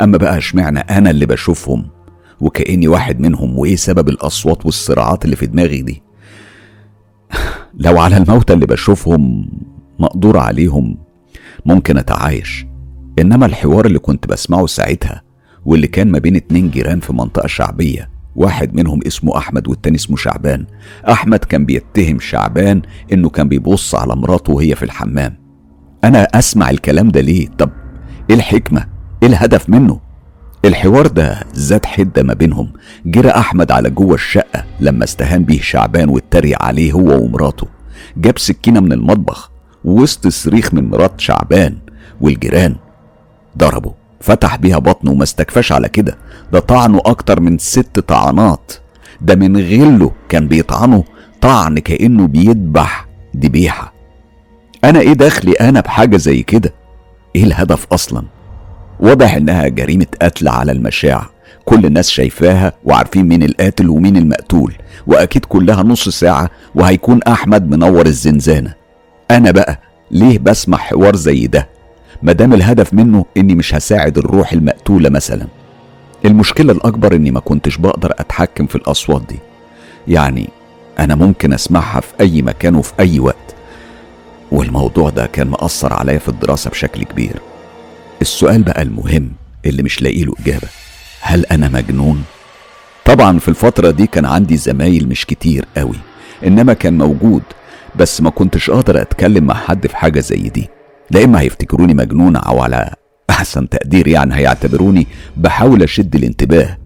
[0.00, 1.86] أما بقى اشمعنى أنا اللي بشوفهم
[2.40, 6.02] وكأني واحد منهم وإيه سبب الأصوات والصراعات اللي في دماغي دي؟
[7.84, 9.48] لو على الموتى اللي بشوفهم
[9.98, 10.98] مقدور عليهم
[11.66, 12.66] ممكن أتعايش.
[13.18, 15.22] إنما الحوار اللي كنت بسمعه ساعتها
[15.64, 20.16] واللي كان ما بين اتنين جيران في منطقة شعبية واحد منهم اسمه أحمد والتاني اسمه
[20.16, 20.66] شعبان.
[21.08, 25.36] أحمد كان بيتهم شعبان إنه كان بيبص على مراته وهي في الحمام.
[26.04, 27.70] أنا أسمع الكلام ده ليه؟ طب
[28.30, 28.86] إيه الحكمة؟
[29.22, 30.00] إيه الهدف منه؟
[30.64, 32.72] الحوار ده زاد حدة ما بينهم.
[33.06, 37.66] جرى أحمد على جوه الشقة لما استهان بيه شعبان واتريق عليه هو ومراته.
[38.16, 39.50] جاب سكينة من المطبخ
[39.84, 41.78] وسط صريخ من مرات شعبان
[42.20, 42.76] والجيران
[43.58, 43.94] ضربه.
[44.20, 46.18] فتح بيها بطنه وما استكفاش على كده.
[46.52, 48.72] ده طعنه أكتر من ست طعنات.
[49.20, 51.04] ده من غله كان بيطعنه.
[51.40, 53.92] طعن كأنه بيذبح ذبيحة.
[54.84, 56.74] أنا إيه دخلي أنا بحاجة زي كده؟
[57.36, 58.22] إيه الهدف أصلا؟
[59.00, 61.26] واضح إنها جريمة قتل على المشاع.
[61.64, 64.74] كل الناس شايفاها وعارفين مين القاتل ومين المقتول
[65.06, 68.74] وأكيد كلها نص ساعة وهيكون أحمد منور الزنزانة.
[69.30, 69.80] أنا بقى
[70.10, 71.68] ليه بسمع حوار زي ده؟
[72.22, 75.46] مادام الهدف منه إني مش هساعد الروح المقتولة مثلا.
[76.24, 79.38] المشكلة الأكبر إني ما كنتش بقدر أتحكم في الأصوات دي.
[80.08, 80.48] يعني
[80.98, 83.54] أنا ممكن أسمعها في أي مكان وفي أي وقت.
[84.52, 87.36] والموضوع ده كان مأثر عليا في الدراسة بشكل كبير.
[88.20, 89.30] السؤال بقى المهم
[89.66, 90.68] اللي مش لاقي له إجابة.
[91.20, 92.22] هل أنا مجنون؟
[93.04, 95.96] طبعا في الفترة دي كان عندي زمايل مش كتير قوي
[96.46, 97.42] إنما كان موجود
[97.96, 100.68] بس ما كنتش أقدر أتكلم مع حد في حاجة زي دي.
[101.10, 102.94] لا إما هيفتكروني مجنون أو على
[103.30, 106.78] أحسن تقدير يعني هيعتبروني بحاول أشد الانتباه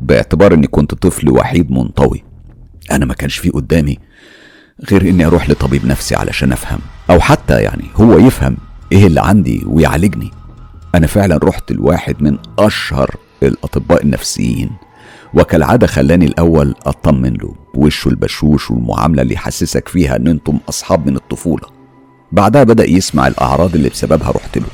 [0.00, 2.24] باعتبار إني كنت طفل وحيد منطوي.
[2.92, 3.98] أنا ما كانش في قدامي
[4.90, 6.78] غير إني أروح لطبيب نفسي علشان أفهم
[7.10, 8.56] أو حتى يعني هو يفهم
[8.92, 10.30] إيه اللي عندي ويعالجني.
[10.94, 14.70] أنا فعلا رحت لواحد من أشهر الأطباء النفسيين
[15.34, 21.16] وكالعادة خلاني الأول أطمن له بوشه البشوش والمعاملة اللي يحسسك فيها إن أنتم أصحاب من
[21.16, 21.68] الطفولة.
[22.32, 24.66] بعدها بدأ يسمع الأعراض اللي بسببها رحت له.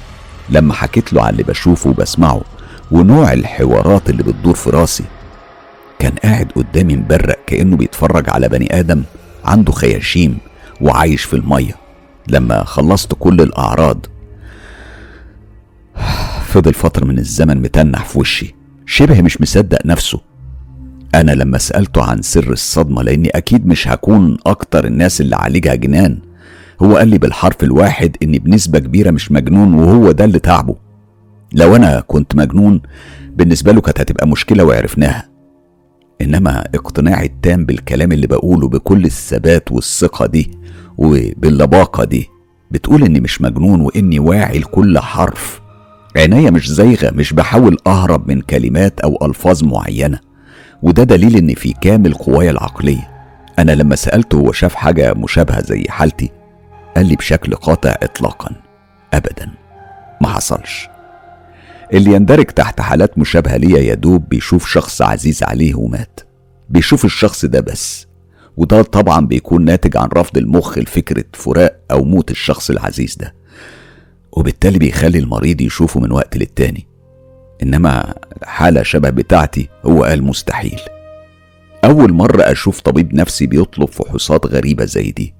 [0.50, 2.40] لما حكيت له على اللي بشوفه وبسمعه
[2.90, 5.04] ونوع الحوارات اللي بتدور في راسي
[5.98, 9.02] كان قاعد قدامي مبرق كأنه بيتفرج على بني آدم
[9.44, 10.38] عنده خياشيم
[10.80, 11.74] وعايش في المية.
[12.28, 14.06] لما خلصت كل الأعراض
[16.44, 18.54] فضل فترة من الزمن متنح في وشي.
[18.86, 20.20] شبه مش مصدق نفسه.
[21.14, 26.18] أنا لما سألته عن سر الصدمة لأني أكيد مش هكون أكتر الناس اللي عالجها جنان.
[26.82, 30.76] هو قال لي بالحرف الواحد إني بنسبة كبيرة مش مجنون وهو ده اللي تعبه.
[31.52, 32.82] لو أنا كنت مجنون
[33.36, 35.28] بالنسبة له كانت هتبقى مشكلة وعرفناها.
[36.20, 40.50] إنما اقتناعي التام بالكلام اللي بقوله بكل الثبات والثقة دي
[40.98, 42.28] وباللباقة دي
[42.70, 45.61] بتقول إني مش مجنون وإني واعي لكل حرف.
[46.16, 50.18] عينيا مش زايغة مش بحاول أهرب من كلمات أو ألفاظ معينة.
[50.82, 53.08] وده دليل إن في كامل قوايا العقلية.
[53.58, 56.30] أنا لما سألته هو شاف حاجة مشابهة زي حالتي.
[56.96, 58.50] قال لي بشكل قاطع إطلاقا.
[59.14, 59.50] أبدا.
[60.20, 60.88] ما حصلش.
[61.92, 66.20] اللي يندرج تحت حالات مشابهة ليا يا دوب بيشوف شخص عزيز عليه ومات.
[66.68, 68.06] بيشوف الشخص ده بس.
[68.56, 73.34] وده طبعا بيكون ناتج عن رفض المخ لفكرة فراق أو موت الشخص العزيز ده.
[74.32, 76.86] وبالتالي بيخلي المريض يشوفه من وقت للتاني.
[77.62, 80.80] إنما حالة شبه بتاعتي هو قال مستحيل.
[81.84, 85.34] أول مرة أشوف طبيب نفسي بيطلب فحوصات غريبة زي دي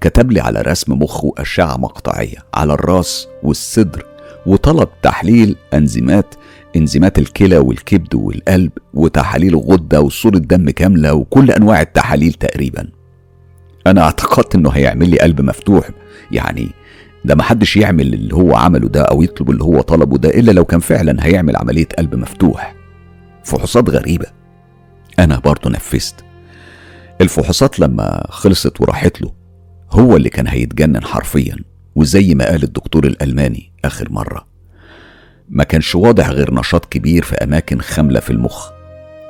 [0.00, 4.06] كتب لي على رسم مخ وأشعة مقطعية على الراس والصدر
[4.46, 6.34] وطلب تحليل أنزيمات
[6.76, 12.88] أنزيمات الكلى والكبد والقلب وتحاليل غدة وصورة دم كاملة وكل أنواع التحاليل تقريبا.
[13.86, 15.90] أنا اعتقدت إنه هيعمل لي قلب مفتوح
[16.32, 16.68] يعني
[17.24, 20.64] ده محدش يعمل اللي هو عمله ده أو يطلب اللي هو طلبه ده إلا لو
[20.64, 22.74] كان فعلا هيعمل عملية قلب مفتوح.
[23.44, 24.26] فحوصات غريبة.
[25.18, 26.24] أنا برضه نفذت.
[27.20, 29.32] الفحوصات لما خلصت وراحت له
[29.92, 31.56] هو اللي كان هيتجنن حرفيا
[31.94, 34.46] وزي ما قال الدكتور الألماني آخر مرة.
[35.48, 38.70] ما كانش واضح غير نشاط كبير في أماكن خاملة في المخ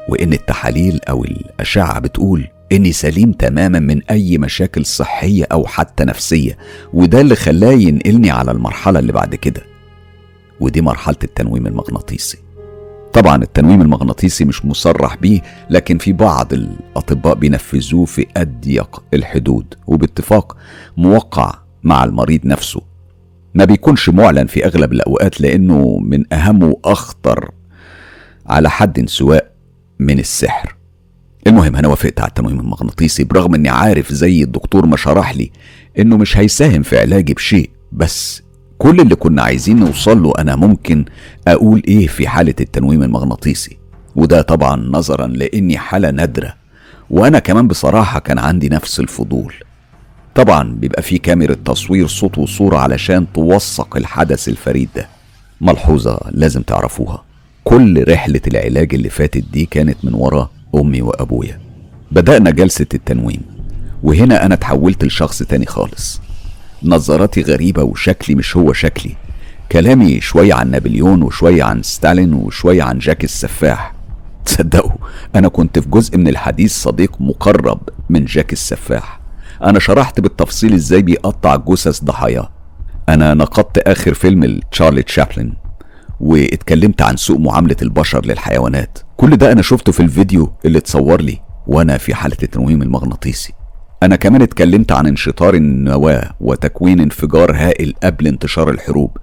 [0.08, 6.58] وإن التحاليل أو الأشعة بتقول إني سليم تماما من أي مشاكل صحية أو حتى نفسية
[6.92, 9.62] وده اللي خلاه ينقلني على المرحلة اللي بعد كده.
[10.60, 12.38] ودي مرحلة التنويم المغناطيسي.
[13.12, 20.56] طبعا التنويم المغناطيسي مش مصرح بيه لكن في بعض الأطباء بينفذوه في أضيق الحدود وباتفاق
[20.96, 22.80] موقع مع المريض نفسه.
[23.54, 27.50] ما بيكونش معلن في أغلب الأوقات لأنه من أهم وأخطر
[28.46, 29.50] على حد سواء
[29.98, 30.77] من السحر.
[31.46, 35.50] المهم أنا وافقت على التنويم المغناطيسي برغم إني عارف زي الدكتور ما شرح لي
[35.98, 38.42] إنه مش هيساهم في علاجي بشيء بس
[38.78, 41.04] كل اللي كنا عايزين نوصل له أنا ممكن
[41.48, 43.78] أقول إيه في حالة التنويم المغناطيسي
[44.16, 46.54] وده طبعا نظرا لإني حالة نادرة
[47.10, 49.54] وأنا كمان بصراحة كان عندي نفس الفضول.
[50.34, 55.08] طبعا بيبقى في كاميرا تصوير صوت وصورة علشان توثق الحدث الفريد ده.
[55.60, 57.24] ملحوظة لازم تعرفوها.
[57.64, 61.60] كل رحلة العلاج اللي فاتت دي كانت من وراه أمي وأبويا.
[62.10, 63.40] بدأنا جلسة التنويم
[64.02, 66.20] وهنا أنا اتحولت لشخص تاني خالص.
[66.82, 69.16] نظراتي غريبة وشكلي مش هو شكلي.
[69.72, 73.94] كلامي شوية عن نابليون وشوية عن ستالين وشوية عن جاك السفاح.
[74.44, 74.96] تصدقوا
[75.34, 79.20] أنا كنت في جزء من الحديث صديق مقرب من جاك السفاح.
[79.62, 82.50] أنا شرحت بالتفصيل إزاي بيقطع جثث ضحاياه.
[83.08, 85.52] أنا نقدت آخر فيلم لتشارلي تشابلن
[86.20, 88.98] واتكلمت عن سوء معاملة البشر للحيوانات.
[89.20, 93.52] كل ده أنا شفته في الفيديو اللي اتصور لي وأنا في حالة التنويم المغناطيسي.
[94.02, 99.16] أنا كمان اتكلمت عن انشطار النواة وتكوين انفجار هائل قبل انتشار الحروب.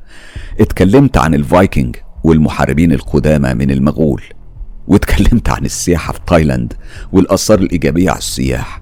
[0.60, 4.22] اتكلمت عن الفايكنج والمحاربين القدامى من المغول.
[4.88, 6.74] واتكلمت عن السياحة في تايلاند
[7.12, 8.82] والآثار الإيجابية على السياح.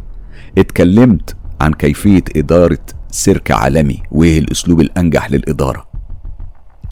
[0.57, 5.87] اتكلمت عن كيفية إدارة سيرك عالمي وإيه الأسلوب الأنجح للإدارة.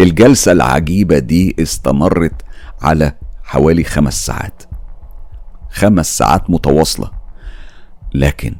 [0.02, 2.42] الجلسة العجيبة دي استمرت
[2.82, 3.14] على
[3.52, 4.64] حوالي خمس ساعات.
[5.72, 7.12] خمس ساعات متواصلة.
[8.14, 8.56] لكن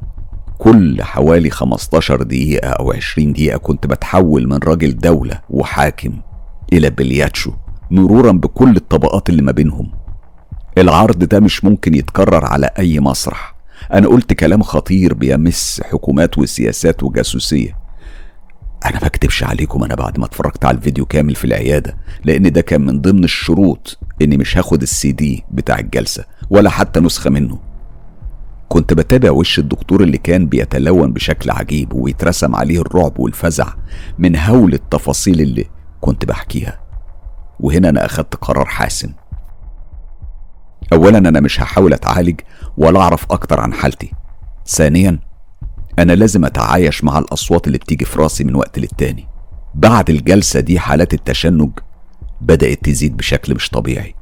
[0.58, 6.14] كل حوالي 15 دقيقة أو 20 دقيقة كنت بتحول من راجل دولة وحاكم
[6.74, 7.52] إلى بلياتشو
[7.92, 9.92] مرورا بكل الطبقات اللي ما بينهم.
[10.78, 13.56] العرض ده مش ممكن يتكرر على أي مسرح.
[13.94, 17.81] أنا قلت كلام خطير بيمس حكومات وسياسات وجاسوسية.
[18.86, 22.62] أنا ما أكدبش عليكم أنا بعد ما اتفرجت على الفيديو كامل في العيادة لأن ده
[22.62, 27.60] كان من ضمن الشروط إني مش هاخد السي دي بتاع الجلسة ولا حتى نسخة منه.
[28.70, 33.68] كنت بتابع وش الدكتور اللي كان بيتلون بشكل عجيب ويترسم عليه الرعب والفزع
[34.20, 35.66] من هول التفاصيل اللي
[36.02, 36.80] كنت بحكيها.
[37.60, 39.14] وهنا أنا أخدت قرار حاسم.
[40.94, 42.40] أولا أنا مش هحاول أتعالج
[42.78, 44.12] ولا أعرف أكتر عن حالتي.
[44.68, 45.20] ثانيا
[46.02, 49.28] أنا لازم أتعايش مع الأصوات اللي بتيجي في راسي من وقت للتاني.
[49.76, 51.70] بعد الجلسة دي حالات التشنج
[52.42, 54.16] بدأت تزيد بشكل مش طبيعي.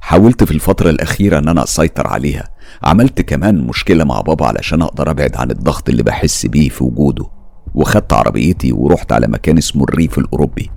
[0.00, 2.48] حاولت في الفترة الأخيرة إن أنا أسيطر عليها.
[2.82, 7.26] عملت كمان مشكلة مع بابا علشان أقدر أبعد عن الضغط اللي بحس بيه في وجوده.
[7.74, 10.70] وخدت عربيتي ورحت على مكان اسمه الريف الأوروبي.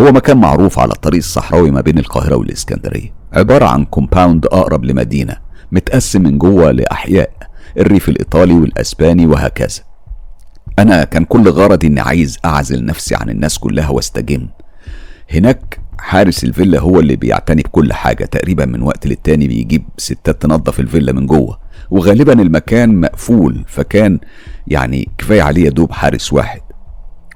[0.00, 3.14] هو مكان معروف على الطريق الصحراوي ما بين القاهرة والإسكندرية.
[3.32, 5.36] عبارة عن compound أقرب لمدينة
[5.72, 7.30] متقسم من جوه لأحياء.
[7.78, 9.80] الريف الإيطالي والأسباني وهكذا.
[10.78, 14.48] أنا كان كل غرضي إني عايز أعزل نفسي عن الناس كلها وأستجم.
[15.30, 18.24] هناك حارس الفيلا هو اللي بيعتني بكل حاجة.
[18.24, 21.58] تقريبا من وقت للتاني بيجيب ستات تنظف الفيلا من جوه.
[21.90, 24.18] وغالبا المكان مقفول فكان
[24.66, 26.60] يعني كفاية عليه دوب حارس واحد.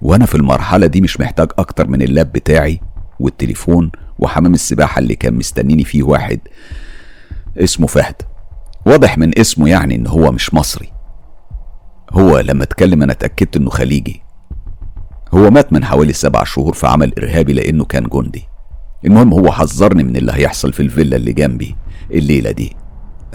[0.02, 2.80] وأنا في المرحلة دي مش محتاج أكتر من اللاب بتاعي
[3.20, 6.40] والتليفون وحمام السباحة اللي كان مستنيني فيه واحد
[7.58, 8.14] اسمه فهد.
[8.86, 10.92] واضح من اسمه يعني إن هو مش مصري.
[12.12, 14.22] هو لما اتكلم أنا اتأكدت إنه خليجي.
[15.34, 18.48] هو مات من حوالي سبع شهور في عمل إرهابي لأنه كان جندي.
[19.04, 21.76] المهم هو حذرني من اللي هيحصل في الفيلا اللي جنبي
[22.10, 22.76] الليلة دي.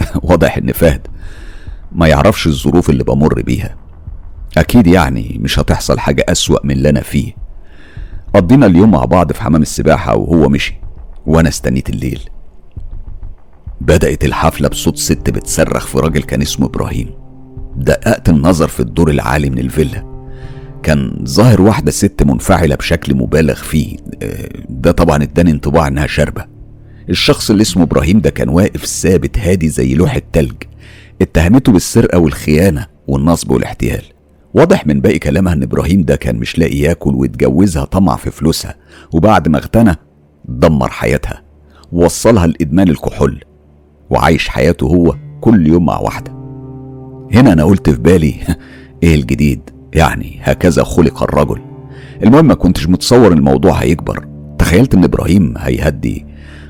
[0.22, 1.06] واضح إن فهد
[1.92, 3.76] ما يعرفش الظروف اللي بمر بيها.
[4.58, 7.32] أكيد يعني مش هتحصل حاجة أسوأ من اللي أنا فيه.
[8.34, 10.80] قضينا اليوم مع بعض في حمام السباحة وهو مشي.
[11.26, 12.20] وأنا استنيت الليل.
[13.80, 17.10] بدأت الحفلة بصوت ست بتصرخ في راجل كان اسمه إبراهيم.
[17.76, 20.16] دققت النظر في الدور العالي من الفيلا.
[20.82, 23.96] كان ظاهر واحدة ست منفعلة بشكل مبالغ فيه.
[24.22, 26.44] آه، ده طبعا اداني انطباع إنها شاربة.
[27.08, 30.54] الشخص اللي اسمه إبراهيم ده كان واقف ثابت هادي زي لوحة تلج
[31.22, 34.02] اتهمته بالسرقة والخيانة والنصب والاحتيال.
[34.54, 38.74] واضح من باقي كلامها إن إبراهيم ده كان مش لاقي ياكل واتجوزها طمع في فلوسها.
[39.12, 39.96] وبعد ما اغتنى
[40.44, 41.42] دمر حياتها.
[41.92, 43.44] ووصلها لإدمان الكحول.
[44.10, 46.32] وعايش حياته هو كل يوم مع واحدة.
[47.34, 48.34] هنا أنا قلت في بالي
[49.02, 51.60] إيه الجديد؟ يعني هكذا خلق الرجل.
[52.22, 54.26] المهم ما كنتش متصور الموضوع هيكبر.
[54.58, 56.26] تخيلت إن إبراهيم هيهدي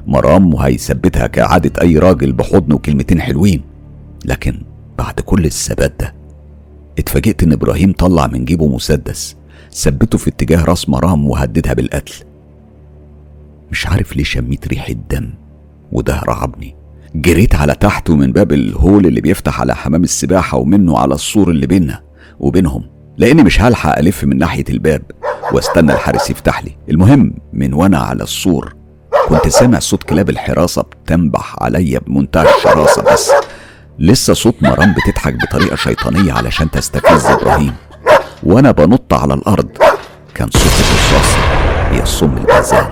[0.07, 3.63] مرام وهيثبتها كعادة أي راجل بحضن وكلمتين حلوين.
[4.25, 4.63] لكن
[4.99, 6.15] بعد كل الثبات ده
[6.99, 9.37] اتفاجئت إن إبراهيم طلع من جيبه مسدس
[9.73, 12.15] ثبته في اتجاه راس مرام وهددها بالقتل.
[13.71, 15.31] مش عارف ليه شميت ريحة دم
[15.93, 16.86] وده رعبني.
[17.21, 21.67] جريت على تحت من باب الهول اللي بيفتح على حمام السباحة ومنه على السور اللي
[21.67, 22.03] بينا
[22.39, 25.03] وبينهم لأني مش هلحق ألف من ناحية الباب
[25.53, 26.77] واستنى الحارس يفتح لي.
[26.91, 28.75] المهم من وأنا على السور
[29.29, 33.31] كنت سامع صوت كلاب الحراسة بتنبح عليا بمنتهى الشراسة بس.
[33.99, 37.75] لسه صوت مرام بتضحك بطريقة شيطانية علشان تستفز إبراهيم.
[38.43, 39.69] وأنا بنط على الأرض
[40.35, 41.35] كان صوت الرصاص
[41.91, 42.91] هي الصم البزان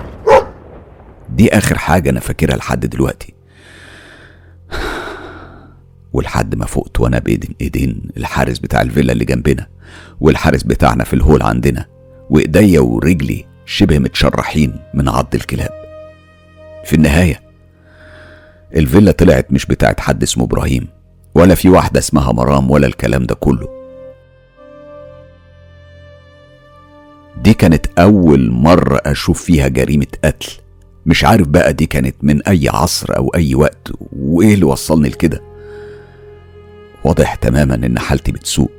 [1.29, 3.34] دي آخر حاجة أنا فاكرها لحد دلوقتي.
[6.15, 9.67] ولحد ما فقت وأنا بايدين إيدين الحارس بتاع الفيلا اللي جنبنا
[10.19, 11.85] والحارس بتاعنا في الهول عندنا
[12.29, 15.69] وإيديا ورجلي شبه متشرحين من عض الكلاب.
[16.85, 17.41] في النهاية
[18.75, 20.87] الفيلا طلعت مش بتاعت حد اسمه إبراهيم
[21.35, 23.67] ولا في واحدة اسمها مرام ولا الكلام ده كله.
[27.43, 30.51] دي كانت أول مرة أشوف فيها جريمة قتل.
[31.05, 35.41] مش عارف بقى دي كانت من أي عصر أو أي وقت وإيه اللي وصلني لكده؟
[37.05, 38.71] واضح تماما إن حالتي بتسوء.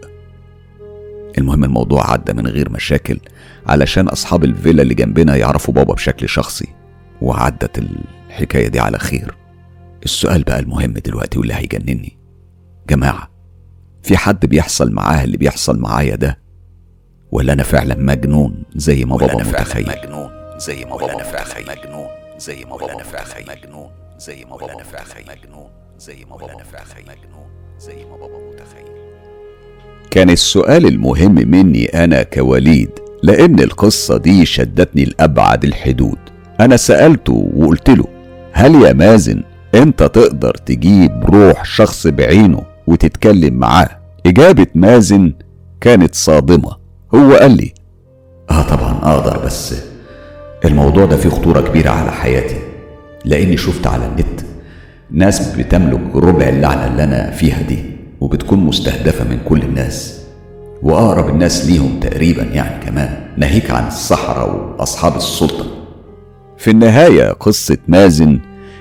[1.39, 3.19] المهم الموضوع عدى من غير مشاكل
[3.67, 6.69] علشان أصحاب الفيلا اللي جنبنا يعرفوا بابا بشكل شخصي
[7.23, 9.35] وعدت الحكاية دي على خير.
[10.05, 12.19] السؤال بقى المهم دلوقتي واللي هيجنني.
[12.89, 13.31] جماعة
[14.03, 16.39] في حد بيحصل معاه اللي بيحصل معايا ده؟
[17.33, 22.07] ولا أنا فعلا مجنون زي ما بابا متخيل؟ مجنون زي ما بابا متخيل؟ مجنون
[22.39, 27.47] زي ما بابا متخيل؟ مجنون زي ما بابا متخيل؟ مجنون زي ما بابا متخيل؟ مجنون
[27.81, 28.93] زي ما بابا متخيل.
[30.11, 32.91] كان السؤال المهم مني أنا كوليد
[33.23, 36.19] لأن القصة دي شدتني لأبعد الحدود.
[36.61, 38.05] أنا سألته وقلت له
[38.53, 39.43] هل يا مازن
[39.75, 43.89] أنت تقدر تجيب روح شخص بعينه وتتكلم معاه؟
[44.27, 45.33] إجابة مازن
[45.81, 46.77] كانت صادمة.
[47.15, 47.75] هو قال لي
[48.51, 49.75] آه طبعا أقدر بس
[50.65, 52.57] الموضوع ده فيه خطورة كبيرة على حياتي
[53.25, 54.41] لأني شفت على النت
[55.11, 57.79] ناس بتملك ربع اللعنة اللي أنا فيها دي
[58.21, 60.23] وبتكون مستهدفة من كل الناس
[60.83, 65.67] وأقرب الناس ليهم تقريبا يعني كمان ناهيك عن الصحراء وأصحاب السلطة.
[66.59, 68.41] في النهاية قصة مازن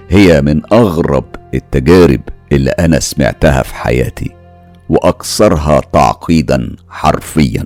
[0.09, 2.21] هي من أغرب التجارب
[2.51, 4.31] اللي أنا سمعتها في حياتي
[4.89, 7.65] وأكثرها تعقيدا حرفيا.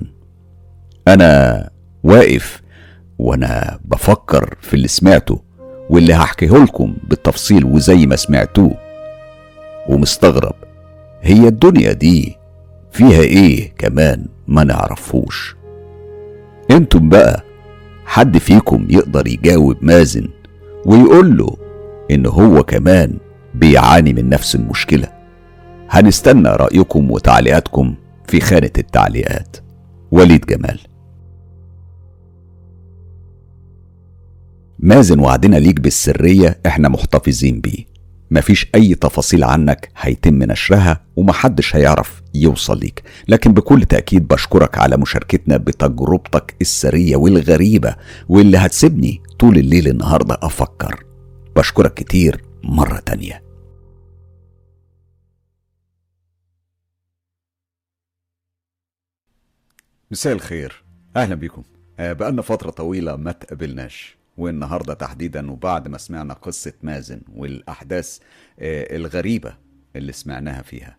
[1.08, 1.70] أنا
[2.02, 2.62] واقف
[3.18, 5.40] وأنا بفكر في اللي سمعته
[5.90, 8.74] واللي هحكيه لكم بالتفصيل وزي ما سمعتوه.
[9.88, 10.54] ومستغرب
[11.22, 12.36] هي الدنيا دي
[12.92, 15.56] فيها إيه كمان ما نعرفوش؟
[16.70, 17.44] أنتم بقى
[18.06, 20.28] حد فيكم يقدر يجاوب مازن
[20.86, 21.56] ويقول له
[22.10, 23.18] إن هو كمان
[23.54, 25.08] بيعاني من نفس المشكلة.
[25.90, 27.94] هنستنى رأيكم وتعليقاتكم
[28.26, 29.56] في خانة التعليقات.
[30.10, 30.80] وليد جمال
[34.82, 37.84] مازن وعدنا ليك بالسرية إحنا محتفظين بيه.
[38.30, 43.02] مفيش أي تفاصيل عنك هيتم نشرها ومحدش هيعرف يوصل ليك.
[43.28, 47.96] لكن بكل تأكيد بشكرك على مشاركتنا بتجربتك السرية والغريبة
[48.28, 51.04] واللي هتسيبني طول الليل النهاردة أفكر.
[51.56, 53.42] بشكرك كتير مرة تانية.
[60.10, 60.84] مساء الخير.
[61.16, 61.62] أهلا بكم.
[61.98, 64.19] آه، بقالنا فترة طويلة ما تقابلناش.
[64.40, 68.18] والنهارده تحديدا وبعد ما سمعنا قصة مازن والأحداث
[68.58, 69.54] آه، الغريبة
[69.96, 70.96] اللي سمعناها فيها.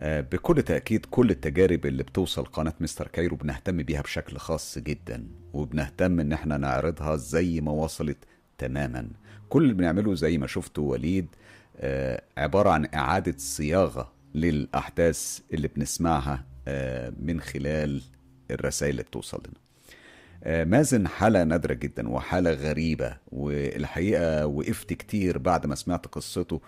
[0.00, 5.26] آه، بكل تأكيد كل التجارب اللي بتوصل قناة مستر كايرو بنهتم بيها بشكل خاص جدا
[5.52, 8.18] وبنهتم إن إحنا نعرضها زي ما وصلت
[8.58, 9.08] تماما.
[9.48, 11.26] كل اللي بنعمله زي ما شفتوا وليد
[11.76, 16.44] آه، عبارة عن إعادة صياغة للأحداث اللي بنسمعها
[17.20, 18.02] من خلال
[18.50, 19.61] الرسائل اللي بتوصل لنا.
[20.46, 26.60] مازن حالة نادرة جدا وحالة غريبة والحقيقة وقفت كتير بعد ما سمعت قصته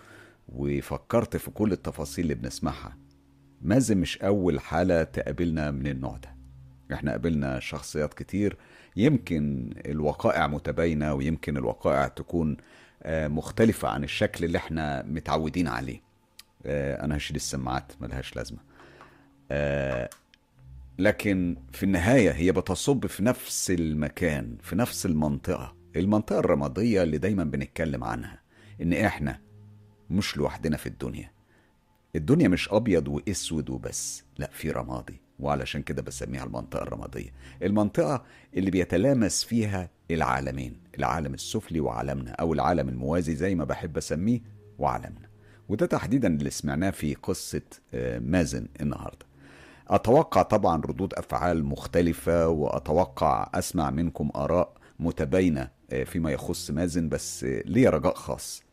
[0.49, 2.97] وفكرت في كل التفاصيل اللي بنسمعها.
[3.61, 6.35] مازن مش أول حالة تقابلنا من النوع ده.
[6.95, 8.57] إحنا قابلنا شخصيات كتير
[8.95, 12.57] يمكن الوقائع متباينة ويمكن الوقائع تكون
[13.03, 16.01] آه، مختلفة عن الشكل اللي إحنا متعودين عليه.
[16.65, 18.59] آه، أنا هشيل السماعات ملهاش لازمة.
[20.99, 25.75] لكن في النهاية هي بتصب في نفس المكان في نفس المنطقة.
[25.95, 28.41] المنطقة الرمادية اللي دايما بنتكلم عنها
[28.81, 29.41] إن إحنا
[30.09, 31.31] مش لوحدنا في الدنيا.
[32.15, 37.29] الدنيا مش أبيض وأسود وبس لا في رمادي وعلشان كده بسميها المنطقة الرمادية.
[37.63, 38.23] المنطقة
[38.57, 44.41] اللي بيتلامس فيها العالمين العالم السفلي وعالمنا أو العالم الموازي زي ما بحب أسميه
[44.79, 45.29] وعالمنا.
[45.69, 47.61] وده تحديدا اللي سمعناه في قصة
[47.93, 49.25] آه، مازن النهارده.
[49.87, 57.43] أتوقع طبعا ردود أفعال مختلفة وأتوقع أسمع منكم آراء متباينة آه، فيما يخص مازن بس
[57.43, 58.63] ليا رجاء خاص.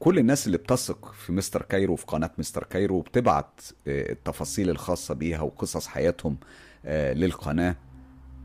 [0.00, 5.14] كل الناس اللي بتثق في Mister Cairo في قناة Mister Cairo بتبعت آه، التفاصيل الخاصة
[5.14, 6.36] بيها وقصص حياتهم
[6.84, 7.76] آه، للقناة.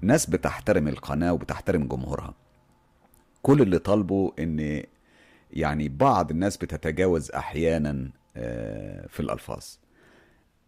[0.02, 2.34] ناس بتحترم القناة وبتحترم جمهورها.
[3.42, 4.84] كل اللي طالبه إن
[5.52, 8.10] يعني بعض الناس بتتجاوز أحيانا
[9.08, 9.66] في الألفاظ.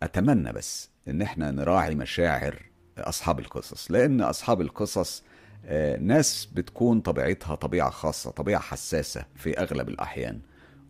[0.04, 2.64] أتمنى بس إن إحنا نراعي مشاعر
[2.98, 5.24] أصحاب القصص لأن أصحاب القصص
[5.66, 10.40] آه، ناس بتكون طبيعتها طبيعة خاصة طبيعة حساسة في أغلب الأحيان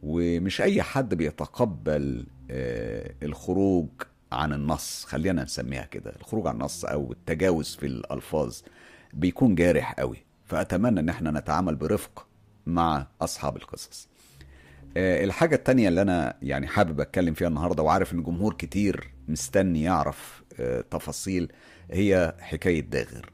[0.04, 3.90] ومش أي حد بيتقبل آه، الخروج
[4.32, 8.58] عن النص خلينا نسميها كده الخروج عن النص أو التجاوز في الألفاظ
[9.14, 10.18] بيكون جارح قوي.
[10.46, 12.28] فأتمنى إن إحنا نتعامل برفق
[12.66, 14.09] مع أصحاب القصص.
[14.98, 20.44] الحاجة التانية اللي أنا يعني حابب أتكلم فيها النهاردة وعارف إن جمهور كتير مستني يعرف
[20.60, 21.52] آه، تفاصيل
[21.92, 23.30] هي حكاية داغر.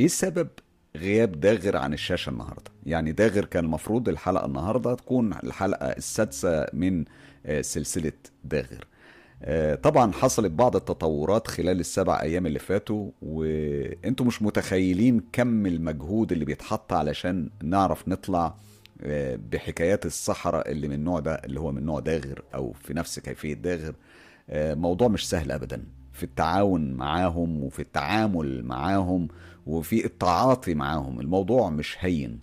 [0.00, 0.48] إيه سبب
[0.96, 7.04] غياب داغر عن الشاشة النهاردة؟ يعني داغر كان المفروض الحلقة النهاردة تكون الحلقة السادسة من
[7.46, 8.12] آه، سلسلة
[8.44, 8.84] داغر.
[9.42, 16.32] آه، طبعا حصلت بعض التطورات خلال السبع أيام اللي فاتوا وأنتم مش متخيلين كم المجهود
[16.32, 18.54] اللي بيتحط علشان نعرف نطلع آه،
[19.50, 23.54] بحكايات الصحراء اللي من النوع ده اللي هو من نوع داغر أو في نفس كيفية
[23.54, 23.94] داغر
[24.50, 25.84] آه، موضوع مش سهل ابدا.
[26.12, 29.28] في التعاون معاهم وفي التعامل معاهم
[29.66, 32.40] وفي التعاطي معاهم الموضوع مش هين.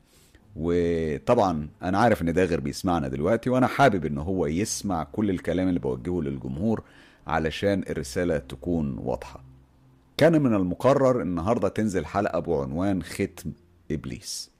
[0.55, 5.79] وطبعا أنا عارف إن داغر بيسمعنا دلوقتي وأنا حابب إن هو يسمع كل الكلام اللي
[5.79, 6.83] بوجهه للجمهور
[7.27, 9.43] علشان الرسالة تكون واضحة.
[10.17, 13.51] كان من المقرر النهاردة تنزل حلقة بعنوان ختم
[13.91, 14.56] إبليس.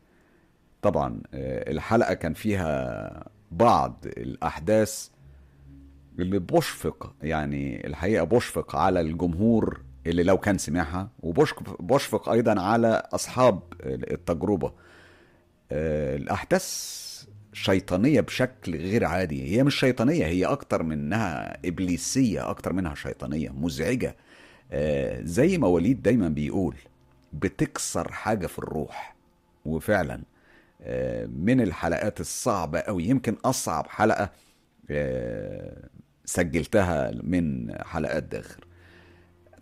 [0.82, 5.10] طبعا آه، الحلقة كان فيها بعض الأحداث
[6.20, 13.04] اللي بشفق يعني الحقيقة بشفق على الجمهور اللي لو كان سمعها وبشفق بشفق أيضا على
[13.14, 14.74] أصحاب التجربة.
[15.72, 16.98] آه، الأحداث
[17.54, 19.56] شيطانية بشكل غير عادي.
[19.56, 24.16] هي مش شيطانية هي أكتر منها إبليسية أكتر منها شيطانية مزعجة.
[24.72, 26.76] آه، زي ما وليد دايما بيقول
[27.34, 29.16] بتكسر حاجة في الروح.
[29.66, 30.22] وفعلا
[31.28, 34.30] من الحلقات الصعبة أوي يمكن أصعب حلقة
[34.90, 35.90] آه،
[36.26, 38.66] سجلتها من حلقات داخر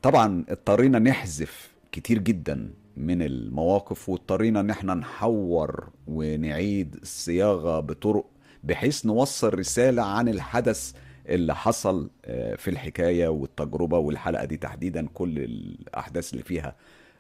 [0.01, 8.25] طبعا اضطرينا نحذف كتير جدا من المواقف واضطرينا إن إحنا نحور ونعيد الصياغة بطرق
[8.63, 10.93] بحيث نوصل رسالة عن الحدث
[11.29, 15.07] اللي حصل آه، في الحكاية والتجربة والحلقة دي تحديدا.
[15.13, 16.75] كل الأحداث اللي فيها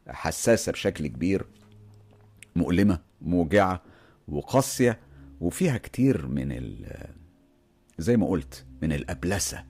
[0.07, 1.45] حساسة بشكل كبير.
[2.59, 3.81] مؤلمة موجعة
[4.27, 4.99] وقاسية
[5.41, 6.85] وفيها كتير من ال
[7.97, 9.63] زي ما قلت من الأبلسة.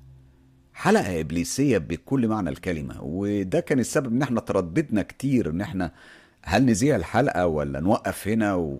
[0.73, 5.91] حلقة إبليسية بكل معنى الكلمة وده كان السبب إن إحنا ترددنا كتير إن إحنا
[6.43, 8.79] هل نذيع الحلقة ولا نوقف هنا و...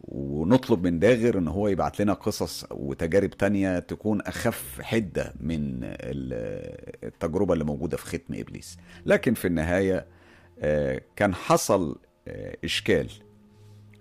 [0.00, 7.04] ونطلب من داغر إن هو يبعت لنا قصص وتجارب تانية تكون أخف حدة من ال-
[7.04, 8.76] التجربة اللي موجودة في ختم إبليس.
[9.06, 10.06] لكن في النهاية
[10.58, 11.96] آه، كان حصل
[12.28, 13.10] آه، إشكال.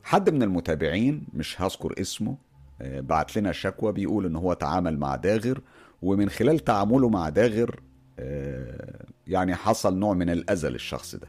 [0.04, 2.38] حد من المتابعين مش هذكر اسمه
[2.82, 5.62] آه، بعت لنا شكوى بيقول ان هو تعامل مع داغر
[6.02, 7.80] ومن خلال تعامله مع داغر
[8.20, 11.28] آه، يعني حصل نوع من الاذى للشخص ده.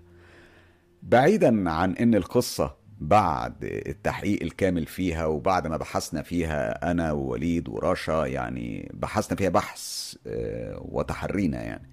[1.02, 8.26] بعيدا عن إن القصة بعد التحقيق الكامل فيها وبعد ما بحثنا فيها أنا ووليد ورشا
[8.26, 11.88] يعني بحثنا فيها بحث آه، وتحرينا يعني.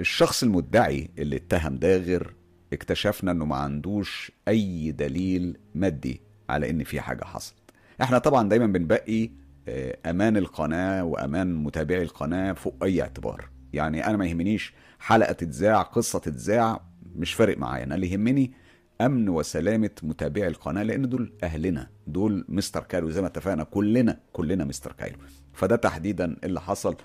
[0.00, 2.34] الشخص المدعي اللي اتهم داغر
[2.72, 7.54] اكتشفنا إنه ما عندوش أي دليل مادي على إن في حاجة حصلت.
[8.02, 9.30] إحنا طبعا دايما بنبقي
[9.68, 13.48] آه، أمان القناة وأمان متابعي القناة فوق أي اعتبار.
[13.72, 16.80] يعني أنا ما يهمنيش حلقة تتذاع قصة تتذاع
[17.16, 17.84] مش فارق معايا.
[17.84, 18.52] أنا اللي يهمني
[19.00, 21.90] أمن وسلامة متابعي القناة لأن دول أهلنا.
[22.06, 25.18] دول Mister Cairo زي ما اتفقنا كلنا كلنا Mister Cairo.
[25.52, 26.96] فده تحديدا اللي حصل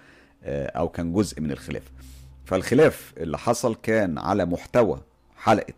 [0.44, 1.92] آه، أو كان جزء من الخلاف.
[2.46, 5.02] فالخلاف اللي حصل كان على محتوى
[5.36, 5.74] حلقة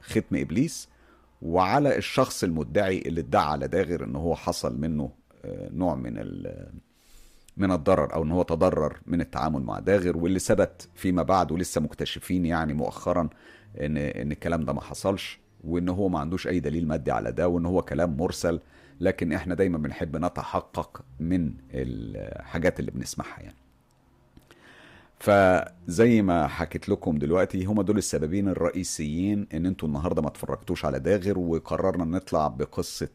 [0.00, 0.88] ختم إبليس
[1.42, 5.10] وعلى الشخص المدعي اللي ادعى على داغر إن هو حصل منه
[5.44, 6.14] آه، نوع من
[7.56, 11.80] من الضرر أو إن هو تضرر من التعامل مع داغر واللي ثبت فيما بعد ولسه
[11.80, 13.28] مكتشفين يعني مؤخرا
[13.80, 17.48] إن إن الكلام ده ما حصلش وإن هو ما عندوش أي دليل مادي على ده
[17.48, 18.60] وإن هو كلام مرسل
[19.00, 23.56] لكن إحنا دايما بنحب نتحقق من الحاجات اللي بنسمعها يعني.
[25.20, 30.98] فزي ما حكيت لكم دلوقتي هما دول السببين الرئيسيين إن أنتوا النهارده ما اتفرجتوش على
[31.00, 33.08] داغر وقررنا نطلع بقصة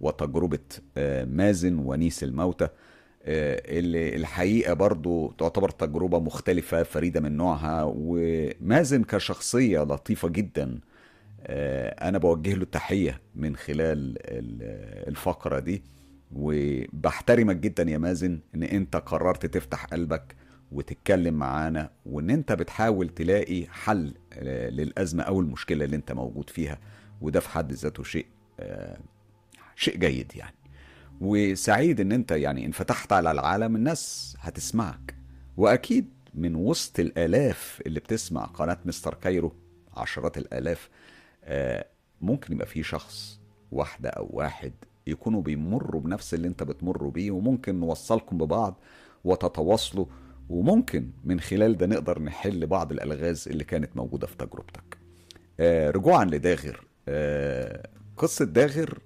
[0.00, 0.58] وتجربة
[0.96, 9.04] آه، مازن ونيس الموتى آه، اللي الحقيقة برضو تعتبر تجربة مختلفة فريدة من نوعها ومازن
[9.04, 10.80] كشخصية لطيفة جدا
[11.46, 15.82] آه، أنا بوجه له التحية من خلال ال- الفقرة دي
[16.32, 20.34] وبحترمك جدا يا مازن إن أنت قررت تفتح قلبك
[20.74, 26.78] وتتكلم معانا وإن أنت بتحاول تلاقي حل آه، للأزمة أو المشكلة اللي أنت موجود فيها
[27.20, 28.26] وده في حد ذاته شيء
[28.60, 28.98] آه،
[29.76, 30.56] شيء جيد يعني.
[31.20, 35.14] وسعيد إن أنت يعني انفتحت على العالم الناس هتسمعك.
[35.56, 39.52] وأكيد من وسط الآلاف اللي بتسمع قناة مستر كايرو
[39.96, 40.88] عشرات الآلاف
[41.44, 41.86] آه،
[42.20, 43.40] ممكن يبقى في شخص
[43.72, 44.72] واحدة أو واحد
[45.06, 48.80] يكونوا بيمروا بنفس اللي أنت بتمر بيه وممكن نوصلكم ببعض
[49.24, 50.06] وتتواصلوا
[50.48, 54.98] وممكن من خلال ده نقدر نحل بعض الألغاز اللي كانت موجودة في تجربتك.
[55.60, 56.86] آه، رجوعا لداغر.
[57.08, 58.98] آه، قصة داغر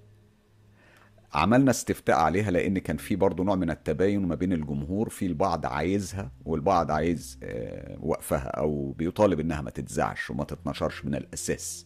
[1.33, 5.65] عملنا استفتاء عليها لأن كان في برضه نوع من التباين ما بين الجمهور في البعض
[5.65, 11.85] عايزها والبعض عايز آه، وقفها أو بيطالب إنها ما تتذاعش وما تتنشرش من الأساس.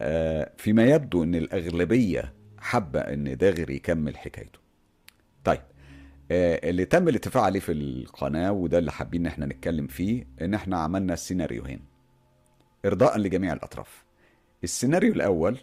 [0.00, 4.58] آه، فيما يبدو إن الأغلبية حابة إن داغر يكمل حكايته.
[5.44, 5.60] طيب
[6.30, 10.78] اللي تم الاتفاق عليه في القناة وده اللي حابين إن إحنا نتكلم فيه إن إحنا
[10.78, 11.80] عملنا سيناريوهين.
[12.84, 14.04] ارضاء لجميع الأطراف.
[14.64, 15.58] السيناريو الأول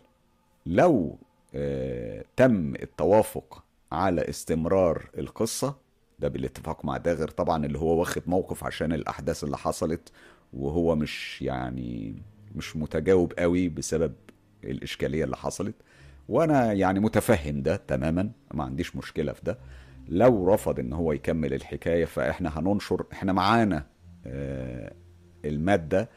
[0.65, 1.17] لو
[1.55, 5.75] آه، تم التوافق على استمرار القصة
[6.19, 10.11] ده بالاتفاق مع داغر طبعا اللي هو واخد موقف عشان الأحداث اللي حصلت
[10.53, 12.15] وهو مش يعني
[12.55, 14.13] مش متجاوب قوي بسبب
[14.63, 15.75] الإشكالية اللي حصلت.
[16.29, 19.57] وأنا يعني متفهم ده تماما ما عنديش مشكلة في ده.
[20.07, 23.85] لو رفض إن هو يكمل الحكاية فإحنا هننشر إحنا معانا
[24.25, 24.93] آه،
[25.45, 26.09] المادة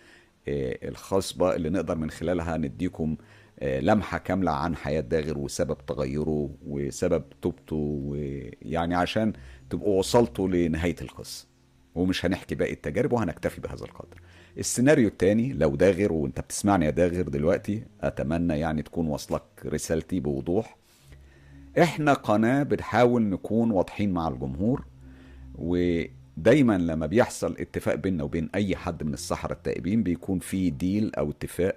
[0.49, 3.16] آه، الخصبه اللي نقدر من خلالها نديكم
[3.61, 9.32] آه، لمحة كاملة عن حياة داغر وسبب تغيره وسبب توبته ويعني عشان
[9.70, 11.47] تبقوا وصلتوا لنهاية القصة.
[11.95, 14.20] ومش هنحكي باقي التجارب وهنكتفي بهذا القدر.
[14.59, 20.77] السيناريو التاني لو داغر وانت بتسمعني يا داغر دلوقتي أتمنى يعني تكون واصلك رسالتي بوضوح.
[21.82, 24.84] إحنا قناة بنحاول نكون واضحين مع الجمهور
[25.54, 31.30] ودايما لما بيحصل اتفاق بيننا وبين أي حد من السحرة التائبين بيكون في ديل أو
[31.30, 31.76] اتفاق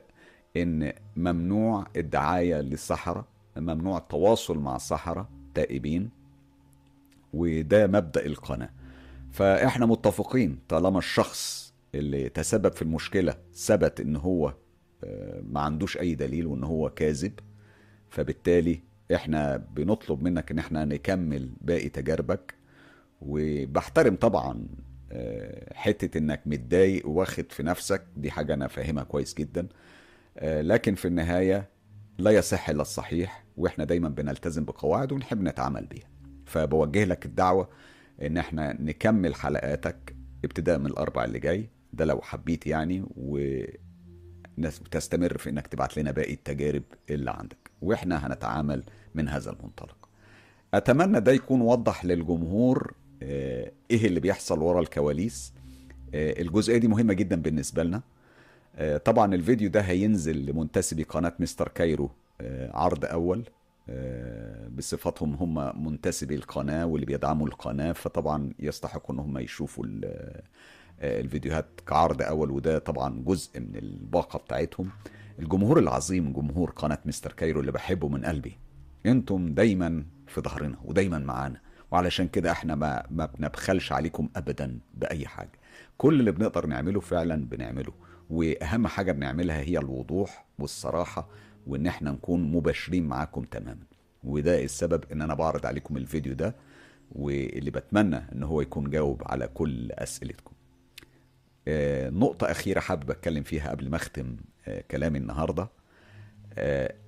[0.57, 3.27] إن ممنوع الدعاية للسحرة
[3.57, 6.09] ممنوع التواصل مع السحرة تائبين
[7.33, 8.69] وده مبدأ القناة.
[9.31, 14.53] فإحنا متفقين طالما الشخص اللي تسبب في المشكلة ثبت إن هو
[15.03, 17.39] آه، ما عندوش أي دليل وإن هو كاذب
[18.09, 18.81] فبالتالي
[19.16, 22.53] إحنا بنطلب منك ان إحنا نكمل باقي تجاربك.
[23.22, 24.68] وبحترم طبعا
[25.12, 28.03] آه، حتة انك متضايق واخد في نفسك.
[28.18, 29.68] دي حاجة أنا فاهمها كويس جدا.
[30.38, 31.70] آه، لكن في النهاية
[32.18, 36.07] لا يصح الا الصحيح وإحنا دايما بنلتزم بقواعد ونحب نتعامل بيها.
[36.45, 37.70] فبوجه لك الدعوة
[38.22, 41.70] ان إحنا نكمل حلقاتك ابتداء من الأربع اللي جاي.
[41.93, 43.05] ده لو حبيت يعني
[44.57, 47.72] وتستمر في انك تبعت لنا باقي التجارب اللي عندك.
[47.82, 48.84] وإحنا هنتعامل
[49.16, 50.09] من هذا المنطلق.
[50.74, 52.93] أتمنى ده يكون وضح للجمهور
[53.24, 55.53] آه، إيه اللي بيحصل ورا الكواليس.
[56.14, 58.01] آه، الجزئية دي مهمة جدا بالنسبة لنا.
[58.76, 62.09] آه، طبعا الفيديو ده هينزل لمنتسبي قناة مستر كايرو
[62.74, 63.43] عرض أول.
[64.78, 70.41] بصفتهم هم منتسبي القناة واللي بيدعموا القناة فطبعا يستحقوا إن هم يشوفوا ال-
[71.01, 74.89] الفيديوهات كعرض أول وده طبعا جزء من الباقة بتاعتهم.
[75.39, 78.57] الجمهور العظيم جمهور قناة مستر كايرو اللي بحبه من قلبي.
[79.05, 81.61] أنتم دايما في ظهرنا ودايما معانا.
[81.91, 85.51] وعلشان كده إحنا ما ما بنبخلش عليكم ابدا بأي حاجة.
[85.97, 87.93] كل اللي بنقدر نعمله فعلا بنعمله.
[88.29, 91.29] وأهم حاجة بنعملها هي الوضوح والصراحة
[91.67, 93.83] وإن إحنا نكون مباشرين معاكم تماما.
[94.23, 96.55] وده السبب إن أنا بعرض عليكم الفيديو ده
[97.11, 100.51] واللي بتمنى إن هو يكون جاوب على كل أسئلتكم.
[101.67, 104.35] آه، نقطة أخيرة حابب أتكلم فيها قبل ما أختم
[104.67, 105.69] آه، كلامي النهاردة.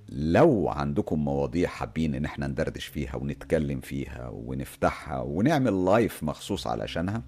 [0.08, 7.22] لو عندكم مواضيع حابين إن إحنا ندردش فيها ونتكلم فيها ونفتحها ونعمل live مخصوص علشانها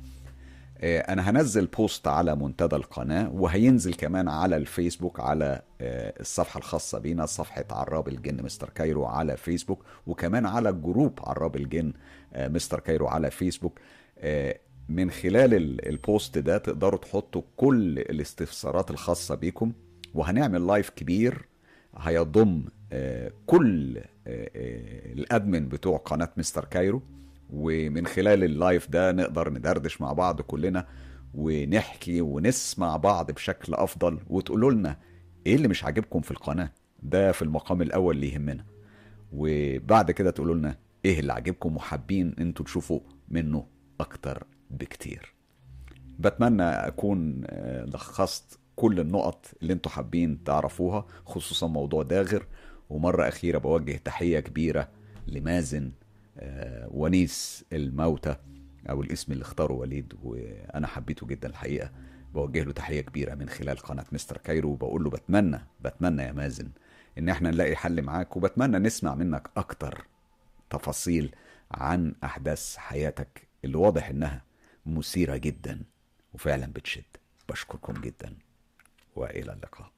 [0.79, 6.99] آه، أنا هنزل post على منتدى القناة وهينزل كمان على الفيسبوك على آه، الصفحة الخاصة
[6.99, 11.93] بينا صفحة عراب الجن مستر كايرو على فيسبوك وكمان على جروب عراب الجن
[12.35, 13.79] آه، مستر كايرو على فيسبوك.
[14.89, 19.73] من خلال ال- ال post ده تقدروا تحطوا كل الاستفسارات الخاصة بيكم
[20.15, 21.49] وهنعمل live كبير
[21.99, 27.03] هيضم آه، كل آه، آه، ال admin بتوع قناة مستر كايرو.
[27.51, 30.87] ومن خلال ال live ده نقدر ندردش مع بعض كلنا
[31.35, 34.19] ونحكي ونسمع بعض بشكل أفضل.
[34.29, 34.97] وتقولوا لنا
[35.47, 36.73] إيه اللي مش عاجبكم في القناة؟
[37.03, 38.65] ده في المقام الأول اللي يهمنا.
[39.33, 43.67] وبعد كده تقولوا لنا إيه اللي عاجبكم وحابين إنتوا تشوفوا منه
[44.01, 45.35] أكتر بكتير.
[46.19, 47.45] بتمنى أكون
[47.95, 52.47] لخصت كل النقط اللي أنتوا حابين تعرفوها خصوصا موضوع داغر.
[52.91, 54.89] ومرة أخيرة بوجه تحية كبيرة
[55.27, 55.93] لمازن
[56.39, 58.37] آه، ونيس الموتى
[58.91, 61.91] أو الاسم اللي اختاره وليد وأنا حبيته جدا الحقيقة.
[62.35, 64.71] بوجه له تحية كبيرة من خلال قناة مستر كايرو.
[64.71, 66.69] وبقول له بتمنى بتمنى يا مازن
[67.19, 70.07] إن إحنا نلاقي حل معاك وبتمنى نسمع منك أكتر
[70.71, 71.35] تفاصيل
[71.71, 74.45] عن أحداث حياتك اللي واضح إنها
[74.87, 75.83] مثيرة جدا
[76.35, 77.05] وفعلا بتشد.
[77.49, 78.37] بشكركم جدا.
[79.17, 79.96] وإلى اللقاء.